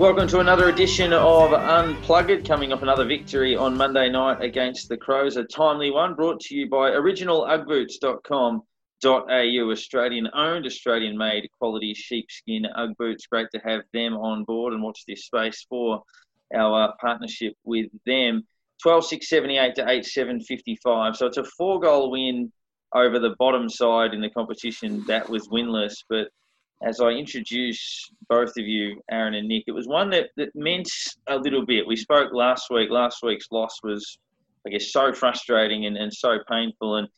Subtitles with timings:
[0.00, 4.96] Welcome to another edition of Unpluggered, coming off another victory on Monday night against the
[4.96, 5.36] Crows.
[5.36, 12.96] A timely one brought to you by originaluggboots.com.au, Australian owned, Australian made quality sheepskin Ugg
[12.98, 13.26] boots.
[13.26, 16.02] Great to have them on board and watch this space for
[16.56, 18.46] our uh, partnership with them.
[18.82, 21.16] 12 6 78 to 8 7 55.
[21.16, 22.50] So it's a four goal win
[22.94, 25.96] over the bottom side in the competition that was winless.
[26.08, 26.28] But
[26.82, 30.88] as I introduce both of you, Darren and Nick, it was one that, that meant
[31.26, 31.86] a little bit.
[31.86, 32.90] We spoke last week.
[32.90, 34.18] Last week's loss was,
[34.66, 36.96] I guess, so frustrating and, and so painful.
[36.96, 37.08] And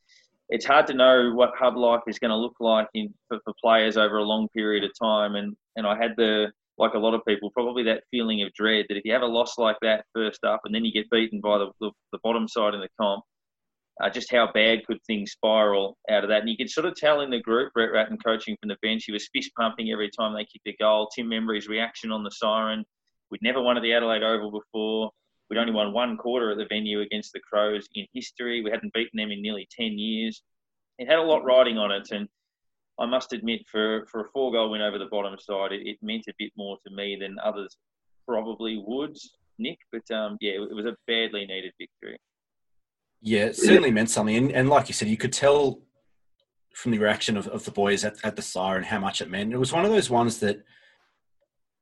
[0.49, 3.55] it's hard to know what hub life is going to look like in, for, for
[3.63, 5.37] players over a long period of time.
[5.37, 8.87] And, and I had the, like a lot of people, probably that feeling of dread
[8.89, 11.41] that if you have a loss like that first up and then you get beaten
[11.41, 13.23] by the, the, the bottom side in the comp,
[14.03, 16.41] uh, just how bad could things spiral out of that.
[16.41, 19.05] And you could sort of tell in the group, Brett Ratten coaching from the bench,
[19.05, 21.09] he was fist pumping every time they kicked a goal.
[21.15, 22.85] Tim Membrey's reaction on the siren.
[23.31, 25.11] We'd never won at the Adelaide Oval before.
[25.49, 28.61] We'd only won one quarter at the venue against the Crows in history.
[28.63, 30.43] We hadn't beaten them in nearly 10 years.
[30.99, 32.11] It had a lot riding on it.
[32.11, 32.29] And
[32.99, 35.99] I must admit, for, for a four goal win over the bottom side, it, it
[36.03, 37.77] meant a bit more to me than others
[38.27, 39.17] probably would,
[39.59, 39.79] Nick.
[39.93, 42.19] But um, yeah, it was a badly needed victory.
[43.23, 44.37] Yeah, it certainly meant something.
[44.37, 45.81] And, and like you said, you could tell
[46.75, 49.53] from the reaction of, of the boys at, at the siren how much it meant.
[49.53, 50.63] It was one of those ones that,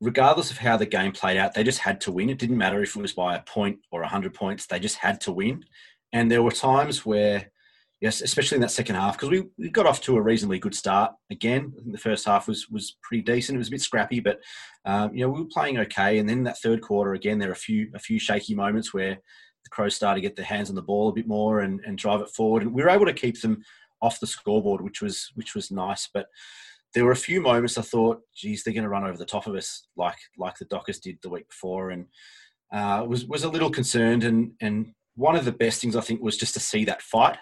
[0.01, 2.29] regardless of how the game played out, they just had to win.
[2.29, 5.21] It didn't matter if it was by a point or 100 points, they just had
[5.23, 5.65] to win.
[6.13, 7.51] And there were times where,
[8.03, 10.75] yes, especially in that second half, because we, we got off to a reasonably good
[10.75, 11.73] start again.
[11.87, 13.57] The first half was, was pretty decent.
[13.57, 14.41] It was a bit scrappy, but,
[14.85, 16.19] um, you know, we were playing okay.
[16.19, 19.19] And then that third quarter, again, there were a few, a few shaky moments where
[19.65, 21.99] the Crows started to get their hands on the ball a bit more and, and
[21.99, 22.63] drive it forward.
[22.63, 23.63] And we were able to keep them
[24.03, 26.09] off the scoreboard, which was which was nice.
[26.13, 26.27] But
[26.95, 29.47] there were a few moments I thought, geez, they're going to run over the top
[29.47, 32.07] of us like like the Dockers did the week before, and
[32.73, 34.25] uh, was was a little concerned.
[34.25, 37.39] And and one of the best things I think was just to see that fight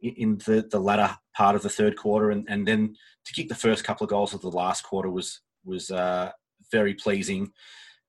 [0.00, 2.94] in the the latter part of the third quarter, and and then
[3.24, 6.30] to kick the first couple of goals of the last quarter was was uh,
[6.70, 7.50] very pleasing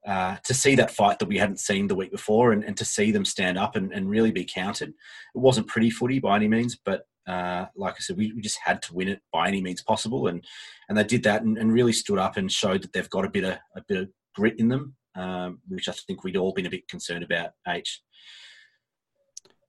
[0.08, 2.86] uh, to see that fight that we hadn't seen the week before and, and to
[2.86, 4.88] see them stand up and, and, really be counted.
[4.90, 4.96] It
[5.38, 8.82] wasn't pretty footy by any means, but uh, like I said, we, we, just had
[8.84, 10.28] to win it by any means possible.
[10.28, 10.46] And,
[10.88, 13.30] and they did that and, and really stood up and showed that they've got a
[13.30, 16.68] bit of, a bit of grit in them, um, which I think we'd all been
[16.68, 18.02] a bit concerned about, H.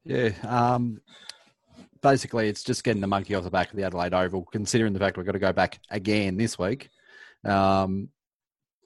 [0.04, 0.30] Yeah.
[0.46, 1.00] Um,
[2.00, 5.00] basically, it's just getting the monkey off the back of the Adelaide Oval, considering the
[5.00, 6.90] fact we've got to go back again this week.
[7.44, 8.10] Um,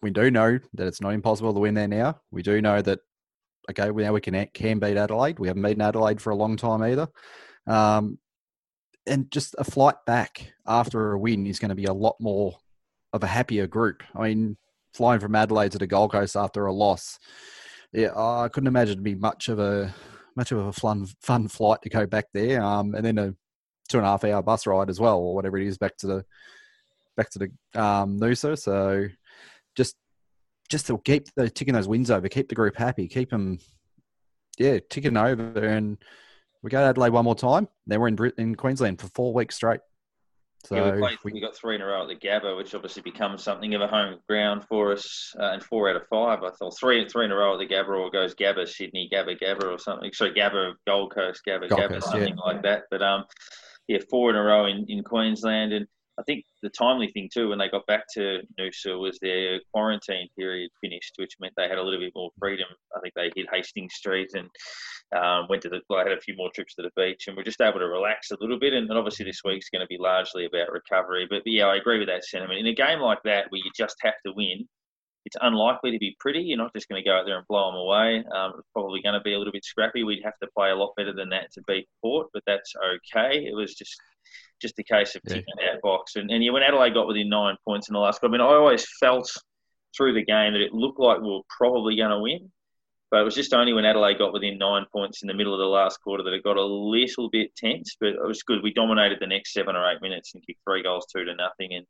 [0.02, 2.20] we do know that it's not impossible to win there now.
[2.30, 2.98] We do know that
[3.70, 5.38] okay, now we can can beat Adelaide.
[5.38, 7.08] We haven't beaten Adelaide for a long time either.
[7.66, 8.18] Um,
[9.06, 12.56] and just a flight back after a win is going to be a lot more
[13.12, 14.02] of a happier group.
[14.14, 14.56] I mean,
[14.94, 17.18] flying from Adelaide to the Gold Coast after a loss,
[17.92, 19.94] yeah, I couldn't imagine it'd be much of a
[20.36, 22.62] much of a fun fun flight to go back there.
[22.62, 23.34] Um, and then a
[23.88, 26.06] two and a half hour bus ride as well, or whatever it is, back to
[26.06, 26.24] the
[27.16, 28.58] back to the um, Noosa.
[28.58, 29.08] So
[29.76, 29.96] just
[30.68, 33.58] just to keep the, ticking those wins over, keep the group happy, keep them,
[34.58, 35.52] yeah, ticking over.
[35.58, 35.98] And
[36.62, 37.68] we go to Adelaide one more time.
[37.86, 39.80] Then we're in in Queensland for four weeks straight.
[40.64, 43.02] So yeah, we, played, we, got three in a row at the Gabba, which obviously
[43.02, 45.34] becomes something of a home ground for us.
[45.36, 47.74] Uh, and four out of five, I thought three three in a row at the
[47.74, 50.12] Gabba, or goes Gabba Sydney, Gabba Gabba, or something.
[50.12, 52.44] Sorry, Gabba Gold Coast, Gabba Gold Gabba, Coast, something yeah.
[52.44, 52.84] like that.
[52.92, 53.24] But um,
[53.88, 55.86] yeah, four in a row in, in Queensland, and
[56.18, 60.28] I think the timely thing too when they got back to Noosa was their quarantine
[60.38, 62.66] period finished, which meant they had a little bit more freedom.
[62.94, 64.48] I think they hit Hastings Street and
[65.16, 65.80] um, went to the.
[65.94, 68.30] I had a few more trips to the beach, and we're just able to relax
[68.30, 68.74] a little bit.
[68.74, 71.26] And, and obviously this week's going to be largely about recovery.
[71.28, 72.60] But, but yeah, I agree with that sentiment.
[72.60, 74.68] In a game like that where you just have to win,
[75.24, 76.40] it's unlikely to be pretty.
[76.40, 78.24] You're not just going to go out there and blow them away.
[78.34, 80.04] Um, it's probably going to be a little bit scrappy.
[80.04, 83.44] We'd have to play a lot better than that to beat Port, but that's okay.
[83.46, 83.96] It was just
[84.62, 85.72] just a case of ticking yeah.
[85.72, 86.16] that box.
[86.16, 88.34] And, and yeah, when Adelaide got within nine points in the last, quarter.
[88.34, 89.30] I mean, I always felt
[89.96, 92.50] through the game that it looked like we were probably going to win.
[93.10, 95.58] But it was just only when Adelaide got within nine points in the middle of
[95.58, 97.94] the last quarter that it got a little bit tense.
[98.00, 98.62] But it was good.
[98.62, 101.74] We dominated the next seven or eight minutes and kicked three goals, two to nothing.
[101.74, 101.86] And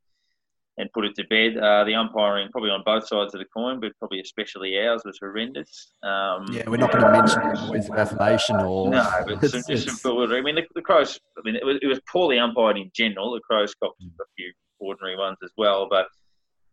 [0.83, 1.57] and put it to bed.
[1.57, 5.17] Uh, the umpiring, probably on both sides of the coin, but probably especially ours, was
[5.21, 5.93] horrendous.
[6.03, 9.89] Um, yeah, we're not going to mention words of affirmation or no, but some, just
[9.89, 10.43] some bewildering.
[10.43, 11.19] I mean, the, the, Crows.
[11.39, 13.33] I mean, it was, it was poorly umpired in general.
[13.33, 16.09] The Crows got a few ordinary ones as well, but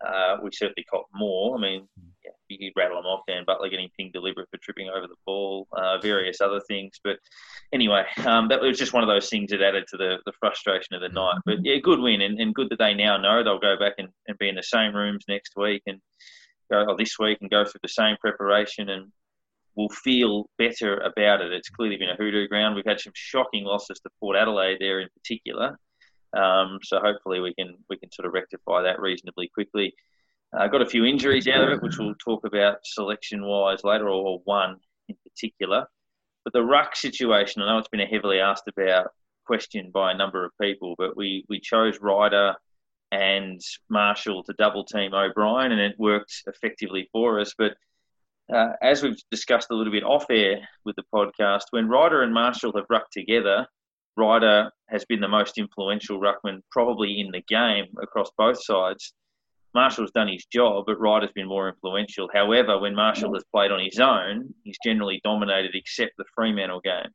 [0.06, 1.56] uh, we certainly caught more.
[1.56, 1.88] I mean,
[2.58, 3.22] could rattle them off.
[3.28, 7.00] Dan Butler getting pinged deliberate for tripping over the ball, uh, various other things.
[7.04, 7.18] But
[7.74, 10.96] anyway, um, that was just one of those things that added to the, the frustration
[10.96, 11.38] of the night.
[11.46, 14.10] But yeah, good win and, and good that they now know they'll go back and,
[14.28, 16.00] and be in the same rooms next week and
[16.72, 19.12] go oh, this week and go through the same preparation and
[19.76, 21.54] will feel better about it.
[21.54, 22.76] It's clearly been a hoodoo ground.
[22.76, 25.78] We've had some shocking losses to Port Adelaide there in particular.
[26.36, 29.94] Um, so hopefully we can we can sort of rectify that reasonably quickly.
[30.58, 34.10] Uh, got a few injuries out of it, which we'll talk about selection wise later,
[34.10, 35.86] or one in particular.
[36.44, 39.10] But the ruck situation, I know it's been a heavily asked about
[39.46, 42.56] question by a number of people, but we, we chose Ryder
[43.12, 43.60] and
[43.90, 47.54] Marshall to double team O'Brien, and it worked effectively for us.
[47.58, 47.76] But
[48.54, 52.34] uh, as we've discussed a little bit off air with the podcast, when Ryder and
[52.34, 53.68] Marshall have rucked together,
[54.18, 59.14] Ryder has been the most influential ruckman probably in the game across both sides.
[59.74, 62.30] Marshall's done his job, but Ryder's been more influential.
[62.34, 67.12] However, when Marshall has played on his own, he's generally dominated except the Fremantle game.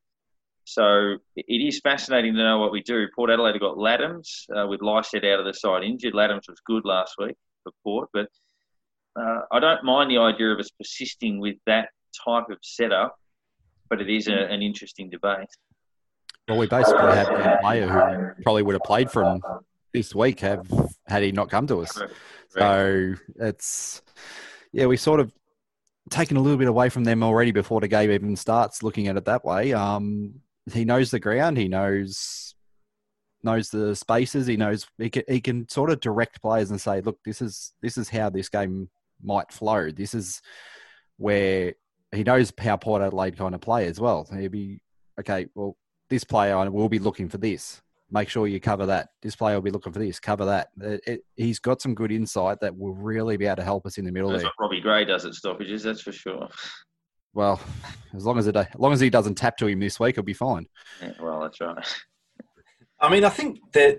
[0.64, 3.06] So it is fascinating to know what we do.
[3.14, 6.14] Port Adelaide got Ladhams uh, with Lycett out of the side injured.
[6.14, 8.28] Ladhams was good last week for Port, but
[9.16, 11.88] uh, I don't mind the idea of us persisting with that
[12.24, 13.16] type of setup,
[13.90, 15.48] but it is a, an interesting debate.
[16.48, 19.40] Well, we basically have a player who probably would have played from
[19.92, 20.66] this week have
[21.06, 22.00] had he not come to us.
[22.48, 24.02] So it's
[24.72, 25.32] yeah, we sort of
[26.10, 28.82] taken a little bit away from them already before the game even starts.
[28.82, 30.34] Looking at it that way, um,
[30.72, 31.56] he knows the ground.
[31.56, 32.54] He knows
[33.42, 34.46] knows the spaces.
[34.46, 37.72] He knows he can, he can sort of direct players and say, look, this is
[37.82, 38.88] this is how this game
[39.22, 39.90] might flow.
[39.90, 40.40] This is
[41.16, 41.74] where
[42.12, 44.28] he knows how Port Adelaide kind of play as well.
[44.36, 44.80] He'd be
[45.20, 45.46] okay.
[45.54, 45.76] Well,
[46.08, 47.80] this player will be looking for this.
[48.14, 49.08] Make sure you cover that.
[49.22, 50.20] This player will be looking for this.
[50.20, 50.68] Cover that.
[50.80, 53.98] It, it, he's got some good insight that will really be able to help us
[53.98, 54.52] in the middle that's there.
[54.56, 55.82] what Robbie Gray does at stoppages.
[55.82, 56.48] That's for sure.
[57.32, 57.60] Well,
[58.14, 60.22] as long as it, as long as he doesn't tap to him this week, he'll
[60.22, 60.68] be fine.
[61.02, 61.84] Yeah, well, that's right.
[63.00, 63.98] I mean, I think that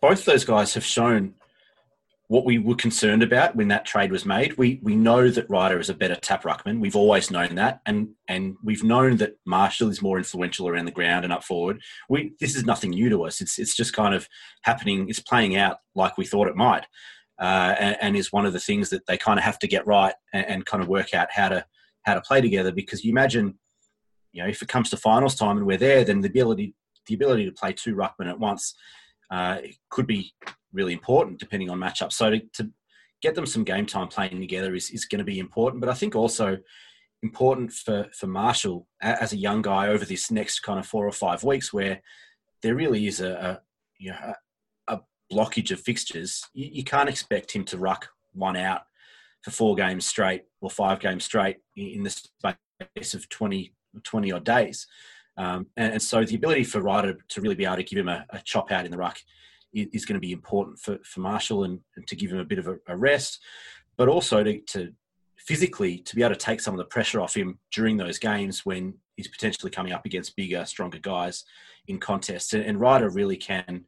[0.00, 1.34] both those guys have shown
[2.32, 4.56] what we were concerned about when that trade was made.
[4.56, 6.80] We we know that Ryder is a better tap ruckman.
[6.80, 10.92] We've always known that, and and we've known that Marshall is more influential around the
[10.92, 11.82] ground and up forward.
[12.08, 13.42] We this is nothing new to us.
[13.42, 14.30] It's it's just kind of
[14.62, 15.10] happening.
[15.10, 16.86] It's playing out like we thought it might,
[17.38, 19.86] uh, and, and, is one of the things that they kind of have to get
[19.86, 21.66] right and, and kind of work out how to
[22.04, 22.72] how to play together.
[22.72, 23.58] Because you imagine,
[24.32, 26.74] you know, if it comes to finals time and we're there, then the ability
[27.08, 28.74] the ability to play two ruckmen at once
[29.30, 29.58] uh,
[29.90, 30.32] could be
[30.72, 32.12] really important depending on matchup.
[32.12, 32.70] So to, to
[33.22, 35.80] get them some game time playing together is, is going to be important.
[35.80, 36.58] But I think also
[37.22, 41.12] important for, for Marshall as a young guy over this next kind of four or
[41.12, 42.02] five weeks where
[42.62, 43.60] there really is a, a
[43.98, 44.34] you know,
[44.88, 45.00] a, a
[45.32, 46.44] blockage of fixtures.
[46.52, 48.82] You, you, can't expect him to ruck one out
[49.42, 54.44] for four games straight or five games straight in the space of 20, 20 odd
[54.44, 54.86] days.
[55.36, 58.08] Um, and, and, so the ability for Ryder to really be able to give him
[58.08, 59.18] a, a chop out in the ruck
[59.72, 62.58] is going to be important for, for Marshall and, and to give him a bit
[62.58, 63.40] of a, a rest,
[63.96, 64.92] but also to, to,
[65.38, 68.64] physically to be able to take some of the pressure off him during those games
[68.64, 71.44] when he's potentially coming up against bigger, stronger guys
[71.88, 72.52] in contests.
[72.52, 73.84] And, and Ryder really can,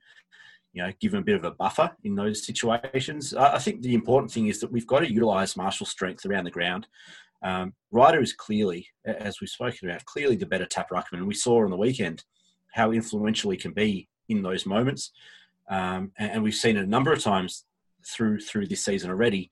[0.72, 3.34] you know, give him a bit of a buffer in those situations.
[3.34, 6.44] I, I think the important thing is that we've got to utilise Marshall's strength around
[6.44, 6.88] the ground.
[7.42, 11.18] Um, Ryder is clearly, as we've spoken about, clearly the better tap ruckman.
[11.18, 12.24] And we saw on the weekend
[12.72, 15.12] how influential he can be in those moments.
[15.68, 17.64] Um, and, and, we've seen it a number of times
[18.06, 19.50] through through this season already.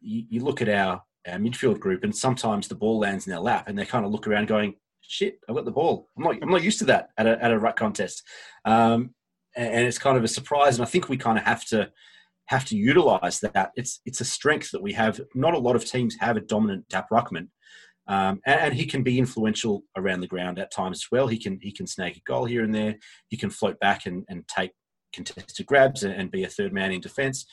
[0.00, 3.40] You, you, look at our, our midfield group, and sometimes the ball lands in their
[3.40, 6.08] lap, and they kind of look around going, "Shit, I've got the ball.
[6.16, 8.22] I'm not I'm not used to that at a at a ruck contest."
[8.64, 9.14] Um,
[9.56, 11.90] and, and it's kind of a surprise, and I think we kind of have to
[12.46, 13.72] have to utilize that.
[13.74, 15.20] It's it's a strength that we have.
[15.34, 17.48] Not a lot of teams have a dominant tap ruckman.
[18.08, 21.28] Um, and, and, he can be influential around the ground at times as well.
[21.28, 22.96] He can he can snag a goal here and there.
[23.28, 24.70] He can float back and, and take
[25.12, 27.46] contested grabs and, and be a third man in defence.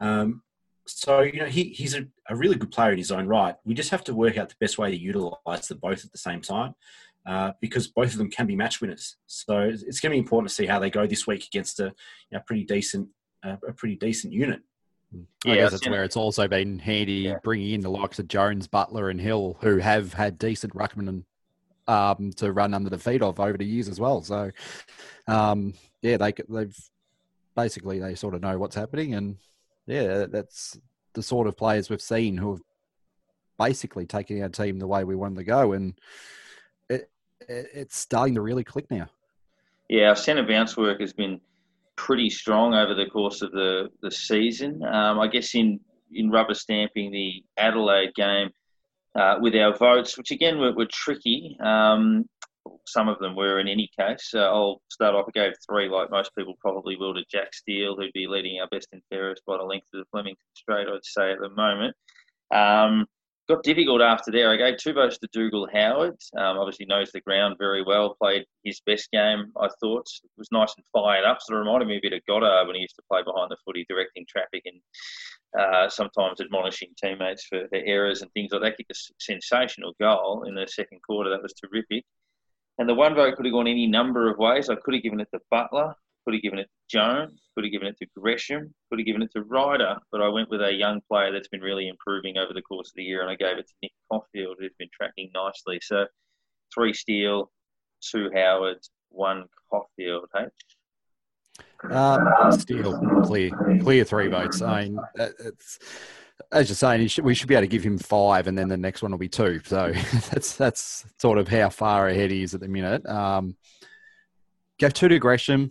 [0.00, 0.42] Um,
[0.86, 3.54] so you know he, he's a, a, really good player in his own right.
[3.64, 6.18] We just have to work out the best way to utilise them both at the
[6.18, 6.74] same time,
[7.24, 9.16] uh, because both of them can be match winners.
[9.26, 11.84] So it's going to be important to see how they go this week against a
[11.84, 11.92] you
[12.32, 13.08] know, pretty decent
[13.44, 14.60] uh, a pretty decent unit.
[15.44, 17.38] I guess that's where it's also been handy yeah.
[17.44, 21.24] bringing in the likes of Jones, Butler, and Hill, who have had decent ruckman
[21.86, 24.22] um, to run under the feet of over the years as well.
[24.22, 24.50] So,
[25.28, 26.76] um, yeah, they they've
[27.54, 29.36] basically they sort of know what's happening, and
[29.86, 30.78] yeah, that's
[31.14, 32.62] the sort of players we've seen who have
[33.58, 35.94] basically taken our team the way we wanted to go, and
[36.88, 37.10] it,
[37.48, 39.08] it it's starting to really click now.
[39.88, 41.40] Yeah, our centre bounce work has been
[41.96, 44.82] pretty strong over the course of the the season.
[44.84, 45.80] Um, I guess in
[46.12, 48.50] in rubber stamping the Adelaide game
[49.14, 51.56] uh, with our votes, which again were, were tricky.
[51.60, 52.28] Um,
[52.86, 54.30] some of them were in any case.
[54.34, 55.26] Uh, I'll start off.
[55.28, 58.68] I gave three, like most people probably will, to Jack Steele, who'd be leading our
[58.68, 61.94] best and fairest by the length of the Flemington Straight, I'd say at the moment.
[62.54, 63.06] Um,
[63.48, 64.50] got difficult after there.
[64.50, 66.16] I gave two votes to Dougal Howard.
[66.36, 68.16] Um, obviously knows the ground very well.
[68.20, 70.06] Played his best game, I thought.
[70.22, 71.40] It was nice and fired up.
[71.40, 73.56] Sort of reminded me a bit of Goddard when he used to play behind the
[73.64, 74.80] footy, directing traffic and
[75.58, 78.76] uh, sometimes admonishing teammates for their errors and things like that.
[78.76, 81.30] Kicked a sensational goal in the second quarter.
[81.30, 82.04] That was terrific.
[82.78, 84.68] And the one vote could have gone any number of ways.
[84.70, 87.72] I could have given it to Butler, could have given it to Jones, could have
[87.72, 90.72] given it to Gresham, could have given it to Ryder, but I went with a
[90.72, 93.58] young player that's been really improving over the course of the year, and I gave
[93.58, 95.78] it to Nick Coffield, who's been tracking nicely.
[95.82, 96.06] So
[96.74, 97.50] three Steele,
[98.00, 98.78] two Howard,
[99.10, 100.26] one Coffield.
[100.34, 100.46] Hey.
[101.90, 103.50] Um, Steele, clear,
[103.80, 104.62] clear three votes.
[104.62, 105.78] I mean, it's
[106.50, 109.02] as you're saying, we should be able to give him five, and then the next
[109.02, 109.60] one will be two.
[109.64, 109.92] So
[110.30, 113.06] that's that's sort of how far ahead he is at the minute.
[113.06, 113.56] Um,
[114.80, 115.70] go two to Gresham,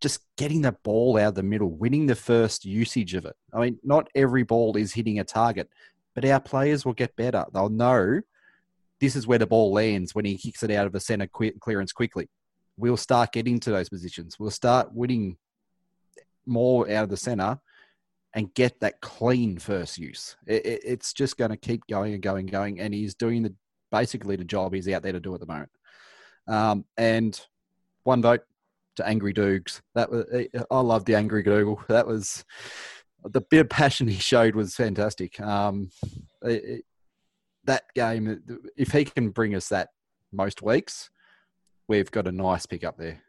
[0.00, 3.36] just getting the ball out of the middle, winning the first usage of it.
[3.52, 5.68] I mean, not every ball is hitting a target,
[6.14, 7.44] but our players will get better.
[7.52, 8.20] They'll know
[9.00, 11.92] this is where the ball lands when he kicks it out of a centre clearance
[11.92, 12.28] quickly.
[12.76, 14.38] We'll start getting to those positions.
[14.38, 15.36] We'll start winning
[16.46, 17.60] more out of the centre
[18.34, 20.36] and get that clean first use.
[20.46, 22.80] It, it, it's just going to keep going and going and going.
[22.80, 23.54] And he's doing the
[23.90, 25.70] basically the job he's out there to do at the moment.
[26.48, 27.38] Um, and
[28.04, 28.42] one vote
[28.96, 29.80] to Angry Doogs.
[29.94, 30.24] That was
[30.70, 31.82] I love the Angry Dougal.
[31.88, 32.44] That was
[33.24, 35.40] the bit of passion he showed was fantastic.
[35.40, 35.90] Um,
[36.42, 36.84] it,
[37.64, 38.42] that game,
[38.76, 39.90] if he can bring us that
[40.32, 41.10] most weeks,
[41.86, 43.20] we've got a nice pick up there.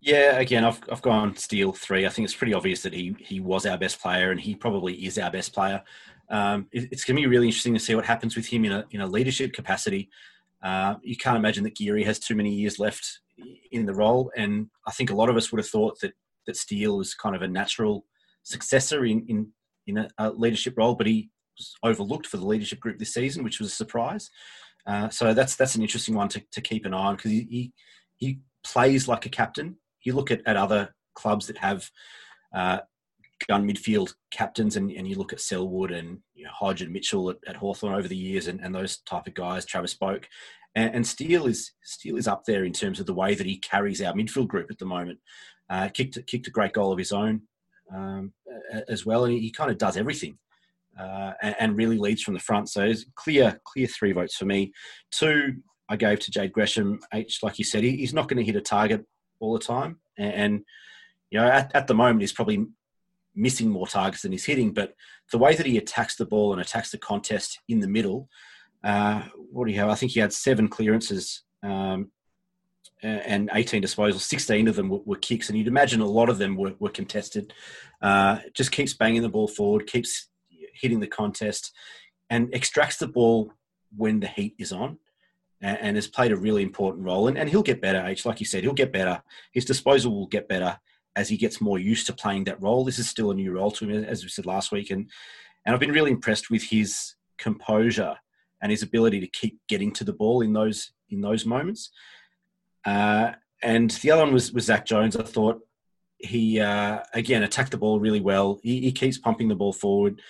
[0.00, 2.06] Yeah, again, I've I've gone Steele three.
[2.06, 4.94] I think it's pretty obvious that he he was our best player, and he probably
[5.06, 5.82] is our best player.
[6.30, 8.72] Um, it, it's going to be really interesting to see what happens with him in
[8.72, 10.08] a in a leadership capacity.
[10.62, 13.20] Uh, you can't imagine that Geary has too many years left
[13.72, 16.14] in the role, and I think a lot of us would have thought that
[16.46, 18.06] that Steele was kind of a natural
[18.42, 19.52] successor in in
[19.86, 21.28] in a, a leadership role, but he
[21.58, 24.30] was overlooked for the leadership group this season, which was a surprise.
[24.86, 27.46] Uh, so that's that's an interesting one to, to keep an eye on because he,
[27.50, 27.72] he,
[28.16, 31.88] he plays like a captain you look at, at other clubs that have
[32.54, 32.78] uh,
[33.48, 37.30] gun midfield captains and, and you look at Selwood and you know, Hodge and Mitchell
[37.30, 40.24] at, at Hawthorn over the years and, and those type of guys, Travis Boak,
[40.74, 43.58] And, and Steele is Steele is up there in terms of the way that he
[43.58, 45.18] carries our midfield group at the moment.
[45.68, 47.42] Uh, kicked kicked a great goal of his own
[47.94, 48.32] um,
[48.88, 50.36] as well, and he, he, kind of does everything
[50.98, 52.68] uh, and, and, really leads from the front.
[52.68, 54.72] So it's clear clear three votes for me.
[55.12, 55.54] Two
[55.88, 56.98] I gave to Jade Gresham.
[57.14, 59.04] H, like you said, he, he's not going to hit a target
[59.40, 59.98] all the time.
[60.16, 60.64] And,
[61.30, 62.66] you know, at, at the moment, he's probably
[63.34, 64.72] missing more targets than he's hitting.
[64.72, 64.94] But
[65.32, 68.28] the way that he attacks the ball and attacks the contest in the middle,
[68.84, 69.88] uh, what do you have?
[69.88, 72.10] I think he had seven clearances um,
[73.02, 74.20] and 18 disposals.
[74.20, 76.90] 16 of them were, were, kicks, and you'd imagine a lot of them were, were
[76.90, 77.52] contested.
[78.02, 80.28] Uh, just keeps banging the ball forward, keeps
[80.74, 81.72] hitting the contest,
[82.28, 83.52] and extracts the ball
[83.96, 84.98] when the heat is on
[85.60, 87.28] and, and has played a really important role.
[87.28, 88.26] And, and he'll get better, H.
[88.26, 89.22] Like you said, he'll get better.
[89.52, 90.78] His disposal will get better
[91.16, 92.84] as he gets more used to playing that role.
[92.84, 94.90] This is still a new role to him, as we said last week.
[94.90, 95.10] And,
[95.64, 98.16] and I've been really impressed with his composure
[98.62, 101.90] and his ability to keep getting to the ball in those in those moments.
[102.84, 105.16] Uh, and the other one was, was Zach Jones.
[105.16, 105.60] I thought
[106.18, 108.60] he uh, again attacked the ball really well.
[108.62, 110.20] He, he keeps pumping the ball forward.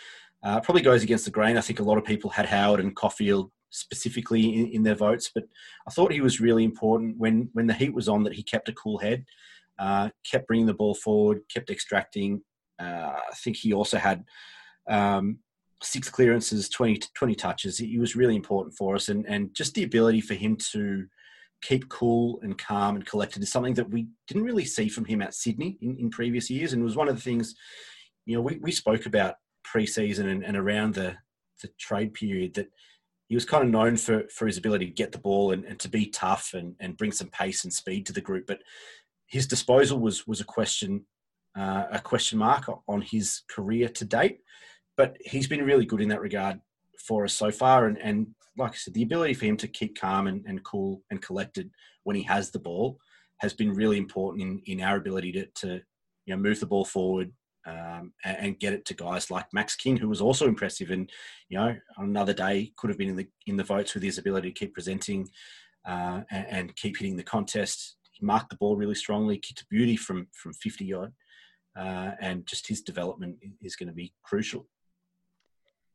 [0.43, 1.59] Uh, probably goes against the grain.
[1.59, 5.31] I think a lot of people had Howard and Coffield specifically in, in, their votes,
[5.35, 5.45] but
[5.87, 8.69] I thought he was really important when when the heat was on that he kept
[8.69, 9.25] a cool head,
[9.79, 12.43] uh, kept bringing the ball forward, kept extracting.
[12.79, 14.25] Uh, I think he also had
[14.89, 15.39] um,
[15.83, 17.79] six clearances, 20, 20 touches.
[17.79, 21.07] He was really important for us, and and just the ability for him to
[21.63, 25.21] keep cool and calm and collected is something that we didn't really see from him
[25.21, 27.55] at Sydney in, in previous years, and was one of the things.
[28.27, 29.35] You know, we, we spoke about
[29.67, 31.17] preseason and, and around the
[31.63, 32.69] the trade period that
[33.31, 35.79] he was kind of known for, for his ability to get the ball and, and
[35.79, 38.45] to be tough and, and bring some pace and speed to the group.
[38.45, 38.59] But
[39.29, 41.07] his disposal was was a question
[41.57, 44.41] uh, a question mark on his career to date.
[44.97, 46.61] But he's been really good in that regard
[46.99, 47.87] for us so far.
[47.87, 48.27] And, and
[48.59, 51.71] like I said, the ability for him to keep calm and, and cool and collected
[52.03, 52.99] when he has the ball
[53.39, 55.81] has been really important in, in our ability to, to
[56.27, 57.33] you know move the ball forward,
[57.67, 61.11] um, and, and, get it to guys like Max King, who was also impressive, and
[61.49, 64.19] you know on another day could have been in the in the votes with his
[64.19, 65.29] ability to keep presenting
[65.87, 67.97] uh, and, and, keep hitting the contest.
[68.13, 71.13] He marked the ball really strongly, kicked beauty from from 50 yard,
[71.79, 74.67] uh, and just his development is going to be crucial.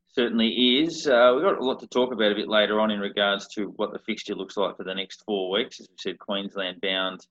[0.08, 0.48] Certainly
[0.82, 1.06] is.
[1.06, 3.72] Uh, we've got a lot to talk about a bit later on in regards to
[3.76, 5.78] what the fixture looks like for the next four weeks.
[5.80, 7.26] As we said, Queensland bound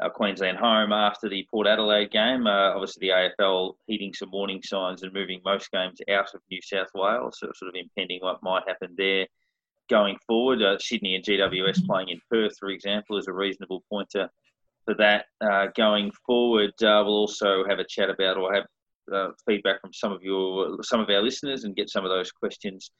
[0.00, 2.46] uh, Queensland home after the Port Adelaide game.
[2.46, 6.60] Uh, obviously, the AFL heeding some warning signs and moving most games out of New
[6.62, 9.26] South Wales, so sort of impending what might happen there
[9.88, 10.62] going forward.
[10.62, 14.30] Uh, Sydney and GWS playing in Perth, for example, is a reasonable pointer
[14.84, 16.70] for that uh, going forward.
[16.82, 18.64] Uh, we'll also have a chat about or have
[19.12, 22.30] uh, feedback from some of your some of our listeners and get some of those
[22.30, 22.90] questions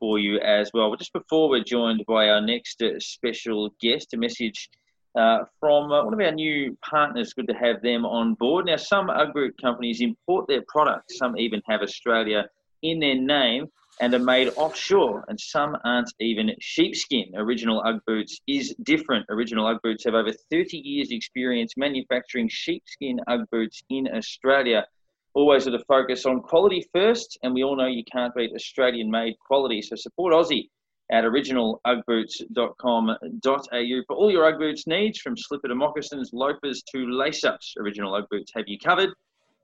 [0.00, 0.90] for you as well.
[0.90, 4.70] But just before we're joined by our next special guest, a message
[5.14, 7.32] uh, from uh, one of our new partners.
[7.32, 8.66] Good to have them on board.
[8.66, 12.48] Now, some boot companies import their products, some even have Australia
[12.82, 13.68] in their name
[14.00, 17.32] and are made offshore, and some aren't even sheepskin.
[17.34, 19.26] Original UGG boots is different.
[19.28, 24.86] Original UGG boots have over 30 years' experience manufacturing sheepskin UGG boots in Australia.
[25.34, 29.10] Always with a focus on quality first, and we all know you can't beat Australian
[29.10, 29.82] made quality.
[29.82, 30.68] So support Aussie
[31.10, 37.42] at originaluggboots.com.au for all your Ugg boots needs from slipper to moccasins, loafers to lace
[37.44, 37.74] ups.
[37.78, 39.10] Original Ugg boots have you covered.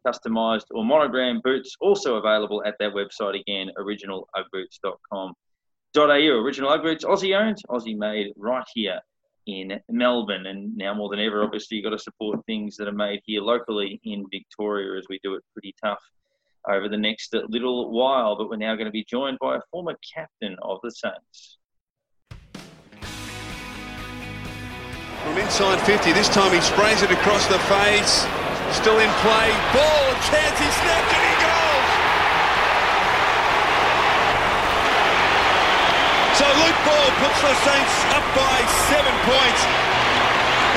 [0.07, 6.03] Customized or monogram boots also available at that website again, originaluggboots.com.au.
[6.03, 9.01] Original Ugg boots, Aussie owned, Aussie made right here
[9.47, 10.47] in Melbourne.
[10.47, 13.43] And now more than ever, obviously, you've got to support things that are made here
[13.43, 16.01] locally in Victoria as we do it pretty tough
[16.69, 18.37] over the next little while.
[18.37, 21.59] But we're now going to be joined by a former captain of the Saints.
[25.25, 28.29] From inside 50, this time he sprays it across the face.
[28.77, 29.49] Still in play.
[29.73, 31.89] Ball, chance, he snapped it, he goes!
[36.37, 38.57] So Luke Ball puts the Saints up by
[38.91, 39.63] seven points.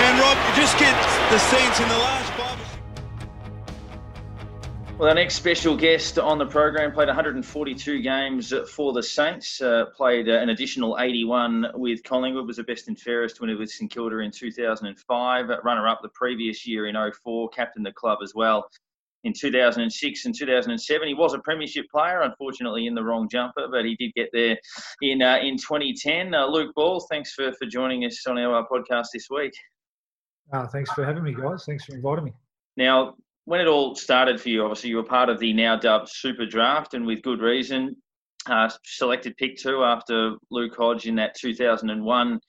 [0.05, 0.93] And Rob, you just get
[1.33, 2.36] the Saints in the last
[4.97, 9.85] well, our next special guest on the program played 142 games for the Saints, uh,
[9.95, 13.91] played uh, an additional 81 with Collingwood, was the best and fairest he was St
[13.91, 18.67] Kilda in 2005, runner up the previous year in 04, captained the club as well
[19.23, 21.07] in 2006 and 2007.
[21.07, 24.57] He was a premiership player, unfortunately in the wrong jumper, but he did get there
[25.03, 26.33] in uh, in 2010.
[26.33, 29.53] Uh, Luke Ball, thanks for, for joining us on our podcast this week.
[30.51, 31.65] Uh, thanks for having me, guys.
[31.65, 32.33] Thanks for inviting me.
[32.77, 33.15] Now,
[33.47, 36.45] when it all started for you, obviously you were part of the now dubbed Super
[36.45, 37.95] Draft, and with good reason.
[38.45, 42.41] Uh, selected pick two after Luke Hodge in that 2001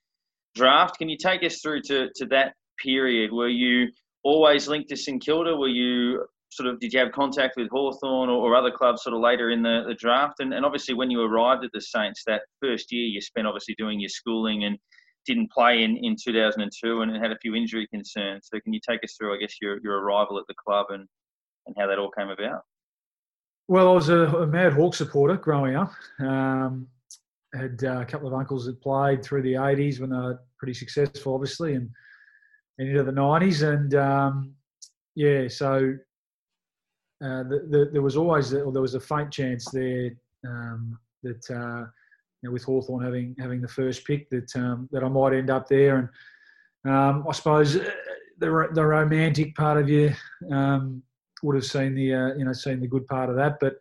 [0.56, 0.98] draft.
[0.98, 3.32] Can you take us through to, to that period?
[3.32, 3.92] Were you
[4.24, 5.54] always linked to St Kilda?
[5.54, 9.14] Were you sort of did you have contact with Hawthorn or, or, other clubs sort
[9.14, 10.40] of later in the, the draft?
[10.40, 13.76] And, and obviously when you arrived at the Saints that first year, you spent obviously
[13.78, 14.76] doing your schooling and
[15.28, 18.48] didn't play in, in 2002 and had a few injury concerns.
[18.50, 21.06] So can you take us through, I guess, your, your arrival at the club and,
[21.66, 22.62] and how that all came about?
[23.68, 25.92] Well, I was a, a Mad Hawk supporter growing up.
[26.18, 26.88] Um,
[27.54, 30.74] had uh, a couple of uncles that played through the 80s when they were pretty
[30.74, 31.90] successful, obviously, and,
[32.78, 33.62] and into the 90s.
[33.68, 34.54] And um,
[35.14, 35.94] yeah, so
[37.22, 40.10] uh, the, the, there was always, or there was a faint chance there
[40.46, 41.90] um, that uh,
[42.42, 45.50] you know, with Hawthorn having having the first pick that um, that I might end
[45.50, 46.12] up there.
[46.84, 47.90] And um, I suppose uh,
[48.38, 50.12] the the romantic part of you
[50.50, 51.02] um,
[51.42, 53.58] would have seen the uh, you know seen the good part of that.
[53.60, 53.76] But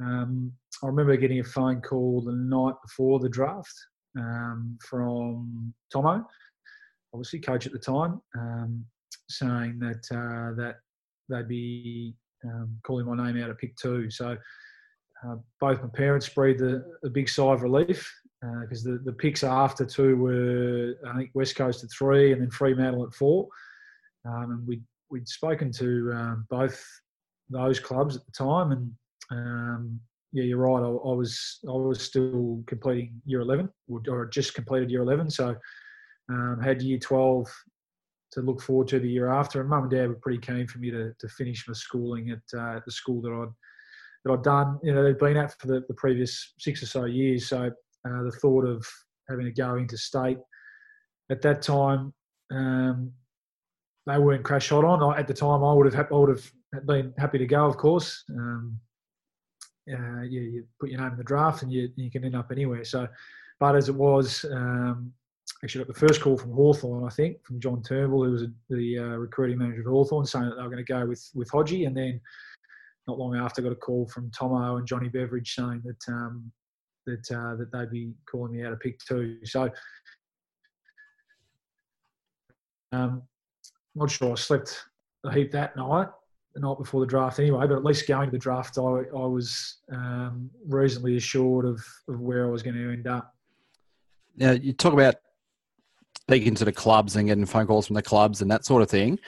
[0.00, 3.74] um, I remember getting a phone call the night before the draft
[4.18, 6.24] um, from Tomo,
[7.14, 8.84] obviously coach at the time, um,
[9.30, 10.76] saying that uh, that
[11.28, 12.14] they'd be
[12.84, 14.10] calling my name out at pick two.
[14.10, 14.36] So
[15.26, 18.12] uh, both my parents breathed a, a, big sigh of relief
[18.62, 22.40] because uh, the, the picks after two were, I think, West Coast at three and
[22.40, 23.48] then Fremantle at four.
[24.24, 26.84] Um, and we'd, we'd spoken to um, both
[27.50, 28.72] those clubs at the time.
[28.72, 28.92] And
[29.30, 30.00] um,
[30.32, 30.82] yeah, you're right.
[30.82, 33.68] I, I, was I was still completing year 11
[34.08, 35.30] or, just completed year 11.
[35.30, 35.56] So
[36.30, 37.46] um, had year 12
[38.32, 39.60] to look forward to the year after.
[39.60, 42.42] And mum and dad were pretty keen for me to, to finish my schooling at,
[42.56, 43.48] uh, at the school that I'd
[44.28, 47.04] that I'd done, you know, they'd been at for the, the previous six or so
[47.04, 47.48] years.
[47.48, 48.86] So uh, the thought of
[49.28, 50.38] having to go into state
[51.30, 52.12] at that time,
[52.50, 53.12] um,
[54.06, 55.02] they weren't crash hot on.
[55.02, 57.76] I, at the time, I would have I would have been happy to go, of
[57.76, 58.24] course.
[58.30, 58.78] Um,
[59.90, 62.50] uh, you, you, put your name in the draft and you, you can end up
[62.50, 62.84] anywhere.
[62.84, 63.08] So,
[63.58, 65.12] but as it was, um,
[65.64, 68.98] actually got the first call from Hawthorn, I think, from John Turnbull, who was the
[68.98, 71.86] uh, recruiting manager at Hawthorn, saying that they were going to go with with Hodgie,
[71.86, 72.20] and then
[73.08, 76.52] not long after, I got a call from Tomo and Johnny Beveridge saying that um,
[77.06, 79.38] that uh, that they'd be calling me out of pick two.
[79.44, 79.70] So
[82.92, 83.22] um,
[83.94, 84.84] not sure I slept
[85.24, 86.08] a heap that night,
[86.54, 87.66] the night before the draft anyway.
[87.66, 92.20] But at least going to the draft, I, I was um, reasonably assured of, of
[92.20, 93.34] where I was going to end up.
[94.36, 95.16] Now you talk about
[96.14, 98.90] speaking to the clubs and getting phone calls from the clubs and that sort of
[98.90, 99.18] thing.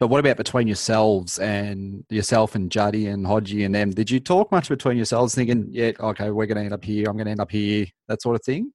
[0.00, 3.90] But what about between yourselves and yourself and Juddy and Hodgie and them?
[3.90, 7.06] Did you talk much between yourselves, thinking, "Yeah, okay, we're going to end up here.
[7.06, 8.72] I'm going to end up here," that sort of thing?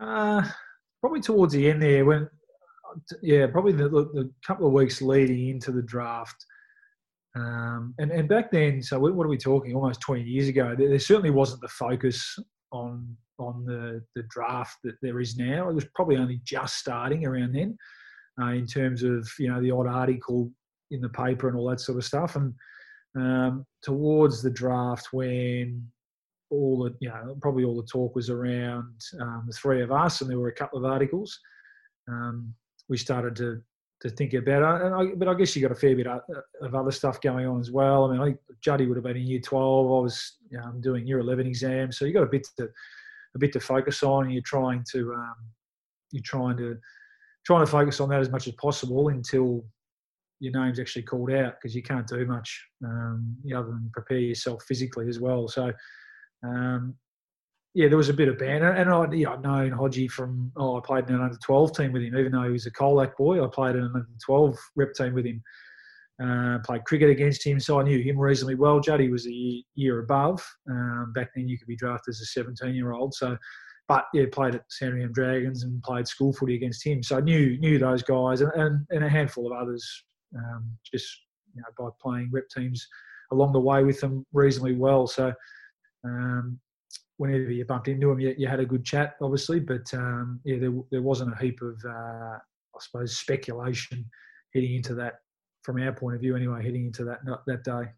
[0.00, 0.48] Uh,
[1.00, 2.28] probably towards the end there, when
[3.20, 6.36] yeah, probably the, the couple of weeks leading into the draft.
[7.34, 9.74] Um, and, and back then, so what are we talking?
[9.74, 12.36] Almost 20 years ago, there, there, certainly wasn't the focus
[12.72, 15.68] on on the, the draft that there is now.
[15.68, 17.76] It was probably only just starting around then,
[18.40, 20.50] uh, in terms of you know the odd article
[20.90, 22.36] in the paper and all that sort of stuff.
[22.36, 22.54] And
[23.16, 25.86] um, towards the draft, when
[26.50, 30.20] all the you know probably all the talk was around um, the three of us,
[30.20, 31.38] and there were a couple of articles.
[32.08, 32.54] Um,
[32.88, 33.60] we started to
[34.00, 34.86] to think about it.
[34.86, 37.58] And I, but I guess you got a fair bit of, other stuff going on
[37.58, 38.04] as well.
[38.04, 39.86] I mean, I Juddy would have been in year 12.
[39.86, 40.36] I was
[40.80, 42.68] doing year 11 exams, so you got a bit to
[43.34, 44.24] a bit to focus on.
[44.24, 45.34] And you're trying to um,
[46.12, 46.76] you're trying to
[47.48, 49.64] trying to focus on that as much as possible until
[50.38, 54.62] your name's actually called out because you can't do much um, other than prepare yourself
[54.68, 55.48] physically as well.
[55.48, 55.72] So
[56.46, 56.94] um,
[57.72, 60.52] yeah, there was a bit of banter, and I, you know, known Hodgie from.
[60.56, 62.72] Oh, I played in an under twelve team with him, even though he was a
[62.72, 63.42] Colac boy.
[63.42, 65.42] I played in an under twelve rep team with him.
[66.22, 68.80] Uh, played cricket against him, so I knew him reasonably well.
[68.80, 70.44] Juddy was a year, year above.
[70.68, 73.14] Um, back then, you could be drafted as a seventeen-year-old.
[73.14, 73.38] So,
[73.88, 77.02] but yeah, played at Sandringham Dragons and played school footy against him.
[77.02, 80.04] So I knew knew those guys and, and, and a handful of others
[80.36, 81.08] um, just
[81.54, 82.86] you know, by playing rep teams
[83.32, 85.06] along the way with them reasonably well.
[85.06, 85.32] So
[86.04, 86.58] um,
[87.16, 89.60] whenever you bumped into him, you, you had a good chat, obviously.
[89.60, 94.08] But um, yeah, there, there wasn't a heap of, uh, I suppose, speculation
[94.54, 95.20] heading into that,
[95.62, 97.90] from our point of view anyway, heading into that that day.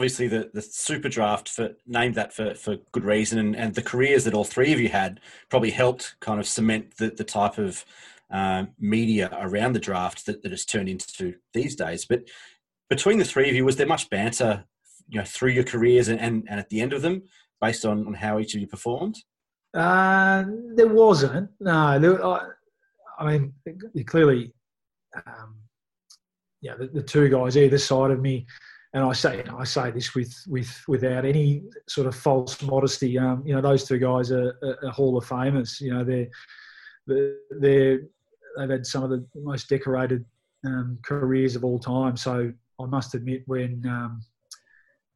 [0.00, 3.82] Obviously, the, the super draft for named that for, for good reason, and, and the
[3.82, 7.58] careers that all three of you had probably helped kind of cement the, the type
[7.58, 7.84] of
[8.30, 12.06] um, media around the draft that, that has turned into these days.
[12.06, 12.28] But
[12.88, 14.64] between the three of you, was there much banter,
[15.08, 17.24] you know, through your careers and, and, and at the end of them?
[17.60, 19.16] based on, on how each of you performed?
[19.74, 21.50] Uh, there wasn't.
[21.60, 22.48] No, there, I,
[23.18, 23.52] I, mean,
[24.06, 24.52] clearly,
[25.26, 25.56] um,
[26.60, 28.46] yeah, the, the, two guys either side of me,
[28.92, 33.18] and I say, I say this with with without any sort of false modesty.
[33.18, 34.54] Um, you know, those two guys are,
[34.90, 35.80] Hall of Famers.
[35.80, 36.28] You know, they're
[37.06, 38.00] they're
[38.56, 40.24] they've had some of the most decorated
[40.66, 42.16] um, careers of all time.
[42.16, 44.22] So I must admit, when um,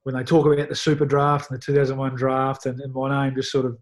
[0.04, 3.34] when they talk about the super draft and the 2001 draft, and, and my name
[3.34, 3.76] just sort of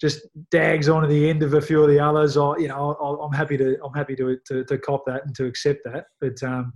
[0.00, 2.36] just dags on to the end of a few of the others.
[2.36, 5.34] I, you know, I, am happy to I'm happy to, to, to cop that and
[5.36, 6.06] to accept that.
[6.20, 6.72] But um,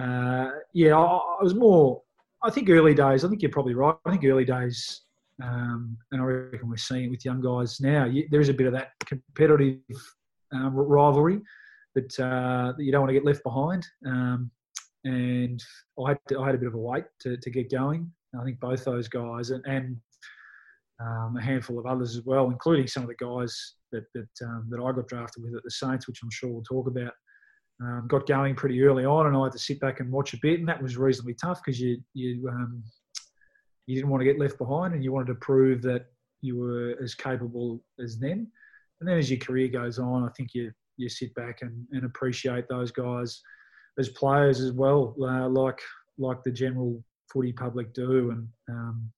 [0.00, 2.02] uh, yeah, I, I, was more.
[2.42, 3.24] I think early days.
[3.24, 3.96] I think you're probably right.
[4.04, 5.02] I think early days,
[5.42, 8.04] um, and I reckon we're seeing it with young guys now.
[8.04, 9.80] You, there is a bit of that competitive
[10.52, 11.40] um, rivalry
[11.94, 13.86] that, uh, that you don't want to get left behind.
[14.06, 14.50] Um,
[15.04, 15.62] and
[16.04, 18.10] I had, to, I had a bit of a wait to, to get going.
[18.38, 19.96] I think both those guys and, and
[21.00, 24.66] um, a handful of others as well, including some of the guys that that, um,
[24.70, 27.12] that I got drafted with at the Saints, which I'm sure we'll talk about,
[27.80, 30.38] um, got going pretty early on, and I had to sit back and watch a
[30.40, 32.82] bit, and that was reasonably tough because you you um,
[33.86, 36.06] you didn't want to get left behind, and you wanted to prove that
[36.40, 38.50] you were as capable as them.
[39.00, 42.04] And then as your career goes on, I think you you sit back and, and
[42.04, 43.42] appreciate those guys
[43.98, 45.80] as players as well, uh, like
[46.18, 48.30] like the general footy public do.
[48.30, 49.12] And um,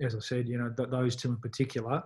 [0.00, 2.02] as I said, you know th- those two in particular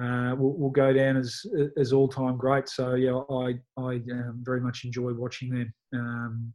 [0.00, 1.44] uh, will, will, go down as
[1.76, 2.68] as all time great.
[2.68, 5.74] So yeah, I I um, very much enjoy watching them.
[5.94, 6.52] Um,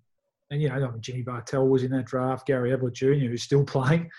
[0.51, 2.47] and you know, I mean, Jimmy Bartel was in that draft.
[2.47, 4.09] Gary Ablett Jr., who's still playing.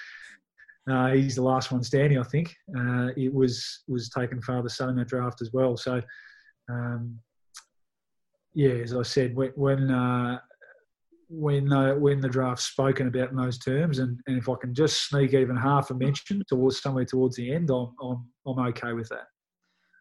[0.90, 2.54] Uh, he's the last one standing, I think.
[2.76, 5.76] Uh, it was was taken father son in that draft as well.
[5.76, 6.02] So
[6.70, 7.18] um,
[8.54, 10.38] yeah, as I said, when when uh,
[11.38, 15.08] when, when the draft's spoken about in those terms, and, and if I can just
[15.08, 19.08] sneak even half a mention towards somewhere towards the end, I'm I'm, I'm okay with
[19.10, 19.26] that.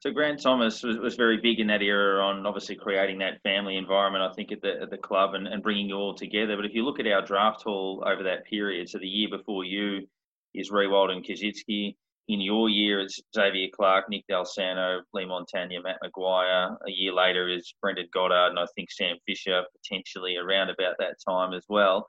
[0.01, 3.77] So Grant Thomas was, was very big in that era on obviously creating that family
[3.77, 4.21] environment.
[4.21, 6.57] I think at the at the club and, and bringing you all together.
[6.57, 9.63] But if you look at our draft haul over that period, so the year before
[9.63, 10.07] you
[10.53, 11.95] is Riewoldt and Koschitzke
[12.27, 16.77] in your year, it's Xavier Clark, Nick Dal Santo, Leigh Montagna, Matt Maguire.
[16.87, 21.15] A year later is Brendan Goddard, and I think Sam Fisher potentially around about that
[21.27, 22.07] time as well.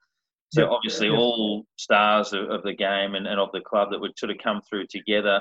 [0.53, 4.17] So obviously all stars of, of, the game and, and of the club that would
[4.17, 5.41] sort of come through together.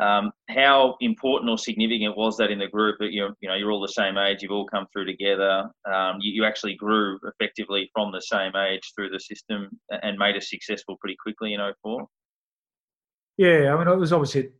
[0.00, 2.96] Um, how important or significant was that in the group?
[2.98, 4.42] That you're, you know, you're all the same age.
[4.42, 5.70] You've all come through together.
[5.90, 10.36] Um, you, you, actually grew effectively from the same age through the system and made
[10.36, 12.06] us successful pretty quickly in 04.
[13.36, 14.50] Yeah, I mean, it was obviously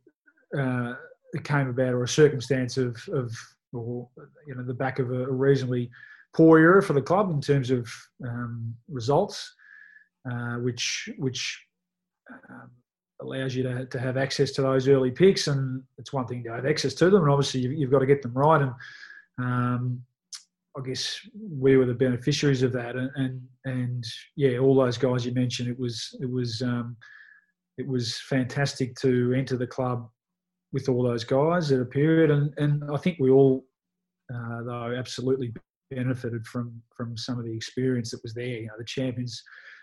[0.57, 0.93] uh,
[1.33, 3.33] it came about or a circumstance of, of
[3.73, 4.07] or
[4.47, 5.89] you know the back of a, reasonably
[6.35, 7.89] poor year for the club in terms of
[8.25, 9.53] um, results,
[10.29, 11.59] uh, which which
[12.49, 12.69] um,
[13.21, 15.47] allows you to, to have access to those early picks.
[15.47, 18.05] And it's one thing to have access to them, and obviously you've, you've got to
[18.05, 18.61] get them right.
[18.61, 18.73] And
[19.39, 20.01] um,
[20.77, 22.95] I guess we were the beneficiaries of that.
[22.95, 26.95] And, and, and yeah, all those guys you mentioned, it was it was um,
[27.77, 30.09] it was fantastic to enter the club
[30.73, 32.31] with all those guys at a period.
[32.31, 33.65] And and I think we all
[34.33, 35.53] uh, though absolutely
[35.91, 38.45] benefited from from some of the experience that was there.
[38.45, 39.41] You know, the champions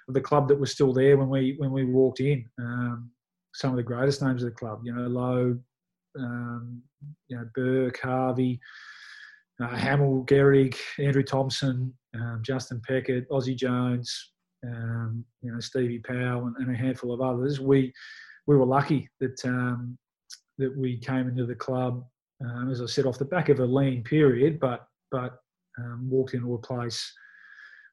[0.08, 2.44] of the club that were still there when we when we walked in.
[2.58, 3.10] Um,
[3.54, 4.80] some of the greatest names of the club.
[4.82, 5.60] You know, Loewe,
[6.18, 6.82] um,
[7.28, 8.60] you know, Burke, Harvey,
[9.62, 14.32] uh, Hamill, Gehrig, Andrew Thompson, um, Justin Peckett, Aussie Jones,
[14.64, 17.60] um, you know, Stevie Powell, and, and, a handful of others.
[17.60, 17.92] We
[18.46, 19.96] we were lucky that um,
[20.58, 22.04] that we came into the club,
[22.44, 25.38] um, as I said, off the back of a lean period, but but
[25.78, 27.12] um, walked into a place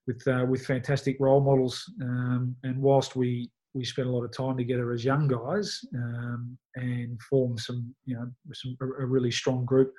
[0.08, 1.84] with uh, with fantastic role models.
[2.00, 7.20] and whilst we we spent a lot of time together as young guys um, and
[7.30, 9.94] formed some, you know, some, a really strong group.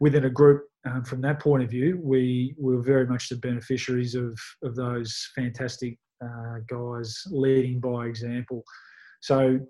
[0.00, 4.14] Within a group, um, from that point of view, we were very much the beneficiaries
[4.14, 8.64] of, of those fantastic uh, guys leading by example.
[9.20, 9.60] So,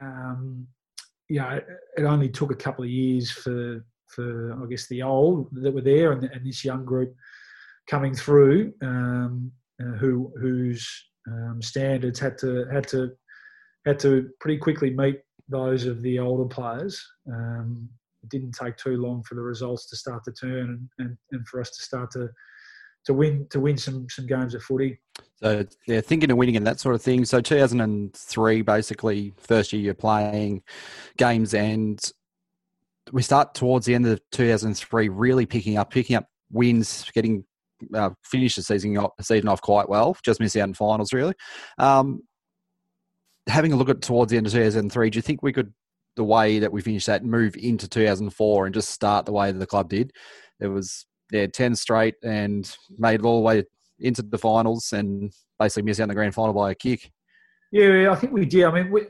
[0.00, 0.66] um,
[1.28, 1.60] yeah,
[1.96, 5.80] it, only took a couple of years for, for I guess, the old that were
[5.80, 7.14] there and, and this young group
[7.88, 10.88] coming through um, uh, who whose
[11.28, 13.12] um, standards had to had to
[13.84, 17.04] had to pretty quickly meet those of the older players.
[17.32, 17.88] Um,
[18.22, 21.46] it didn't take too long for the results to start to turn and, and, and
[21.46, 22.28] for us to start to
[23.06, 24.98] to win to win some some games of footy.
[25.36, 27.24] So yeah, thinking of winning and that sort of thing.
[27.24, 30.62] So 2003, basically first year you're playing
[31.16, 32.00] games, and
[33.12, 37.44] we start towards the end of 2003, really picking up, picking up wins, getting
[37.94, 40.16] uh, finished the season off, season off quite well.
[40.24, 41.34] Just missed out in finals, really.
[41.78, 42.22] Um,
[43.46, 45.72] having a look at towards the end of 2003, do you think we could,
[46.16, 49.58] the way that we finished that, move into 2004 and just start the way that
[49.58, 50.12] the club did?
[50.60, 53.64] It was yeah, 10 straight and made it all the way
[53.98, 57.10] into the finals and basically missed out in the grand final by a kick.
[57.72, 58.64] Yeah, I think we did.
[58.64, 59.06] I mean, we,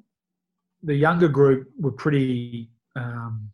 [0.82, 3.50] the younger group were pretty um,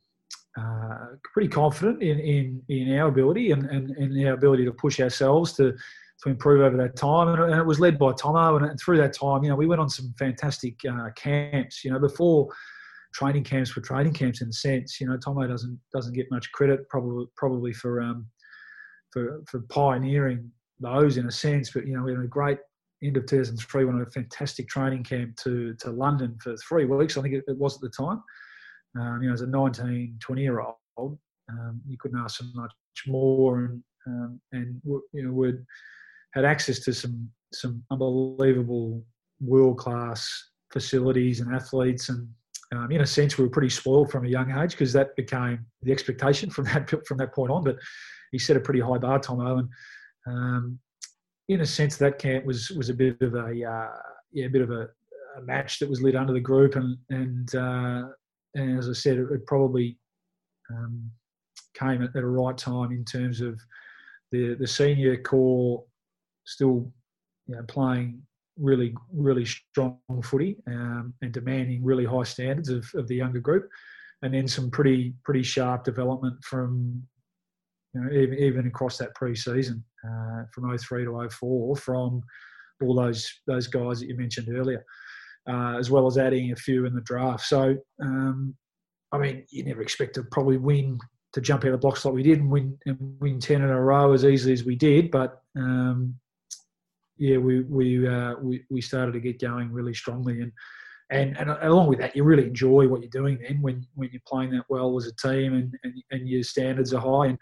[0.58, 5.00] uh, pretty confident in, in, in our ability and, and, and our ability to push
[5.00, 5.72] ourselves to,
[6.22, 7.28] to improve over that time.
[7.28, 8.56] And, and it was led by Tomo.
[8.56, 11.84] And, and, through that time, you know, we went on some fantastic uh, camps.
[11.84, 12.48] You know, before
[13.12, 15.00] training camps were training camps in a sense.
[15.00, 18.26] You know, Tomo doesn't doesn't get much credit probably probably for um,
[19.12, 21.70] for for pioneering those in a sense.
[21.70, 22.58] But you know, we had a great
[23.02, 27.16] end of 2003 went on a fantastic training camp to to London for three weeks.
[27.16, 28.22] I think it, it was at the time.
[28.98, 31.18] Um, you know, as a 19, 20 year old,
[31.48, 32.72] um, you couldn't ask for much
[33.06, 35.52] more, and um, and you know,
[36.34, 39.04] had access to some some unbelievable
[39.40, 40.28] world class
[40.72, 42.28] facilities and athletes, and
[42.72, 45.66] um, in a sense, we were pretty spoiled from a young age because that became
[45.82, 47.64] the expectation from that from that point on.
[47.64, 47.76] But
[48.32, 49.68] he set a pretty high bar, Tomo, and
[50.26, 50.78] um,
[51.48, 53.88] in a sense, that camp was was a bit of a uh,
[54.32, 54.88] yeah, a bit of a,
[55.36, 58.08] a, match that was lit under the group, and and uh,
[58.54, 59.98] and as I said, it, it probably
[60.70, 61.10] um,
[61.74, 63.60] came at, at, a right time in terms of
[64.30, 65.84] the the senior core
[66.44, 66.92] still
[67.46, 68.22] you know, playing
[68.60, 73.68] really really strong footy um, and demanding really high standards of, of the younger group,
[74.22, 77.02] and then some pretty pretty sharp development from
[77.94, 82.22] you know even, even across that pre-season uh, from 03 to 04 from
[82.82, 84.84] all those those guys that you mentioned earlier
[85.48, 87.44] uh, as well as adding a few in the draft.
[87.44, 88.54] So, um,
[89.12, 90.98] I mean, you never expect to probably win
[91.32, 93.70] to jump out of the blocks like we did and win and win ten in
[93.70, 95.10] a row as easily as we did.
[95.10, 96.14] But um,
[97.20, 100.52] yeah, we we, uh, we we started to get going really strongly, and,
[101.10, 104.22] and and along with that, you really enjoy what you're doing then when when you're
[104.26, 107.38] playing that well as a team and and, and your standards are high and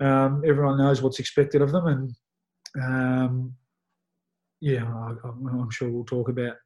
[0.00, 2.14] um, everyone knows what's expected of them and.
[2.82, 3.54] Um,
[4.60, 6.56] yeah, I, I'm sure we'll talk about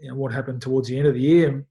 [0.00, 1.66] you know, what happened towards the end of the year.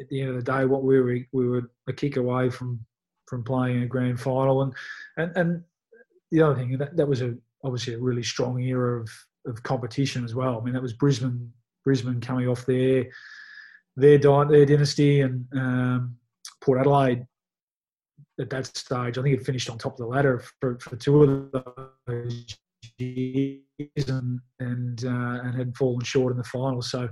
[0.00, 2.80] At the end of the day, what we were we were a kick away from
[3.26, 4.74] from playing a grand final, and
[5.18, 5.64] and, and
[6.30, 9.08] the other thing that that was a obviously a really strong era of
[9.46, 10.58] of competition as well.
[10.58, 11.52] I mean, that was Brisbane
[11.84, 13.06] Brisbane coming off their
[13.96, 16.16] their their dynasty, and um,
[16.60, 17.26] Port Adelaide
[18.40, 19.18] at that stage.
[19.18, 21.64] I think it finished on top of the ladder for, for two of
[22.06, 22.56] those
[22.98, 23.62] years,
[24.08, 26.82] and and uh, and had fallen short in the final.
[26.82, 27.08] So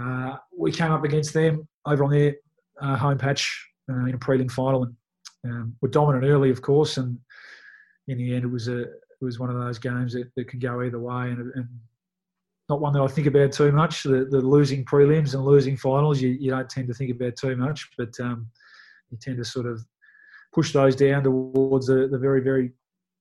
[0.00, 2.34] uh, we came up against them over on their
[2.80, 4.94] uh, home patch uh, in a prelim final, and
[5.52, 7.18] um, were dominant early, of course, and
[8.08, 8.86] in the end, it was a
[9.24, 11.68] it was one of those games that, that could go either way, and, and
[12.68, 14.04] not one that I think about too much.
[14.04, 17.56] The, the losing prelims and losing finals, you, you don't tend to think about too
[17.56, 18.46] much, but um,
[19.10, 19.84] you tend to sort of
[20.52, 22.72] push those down towards the, the very very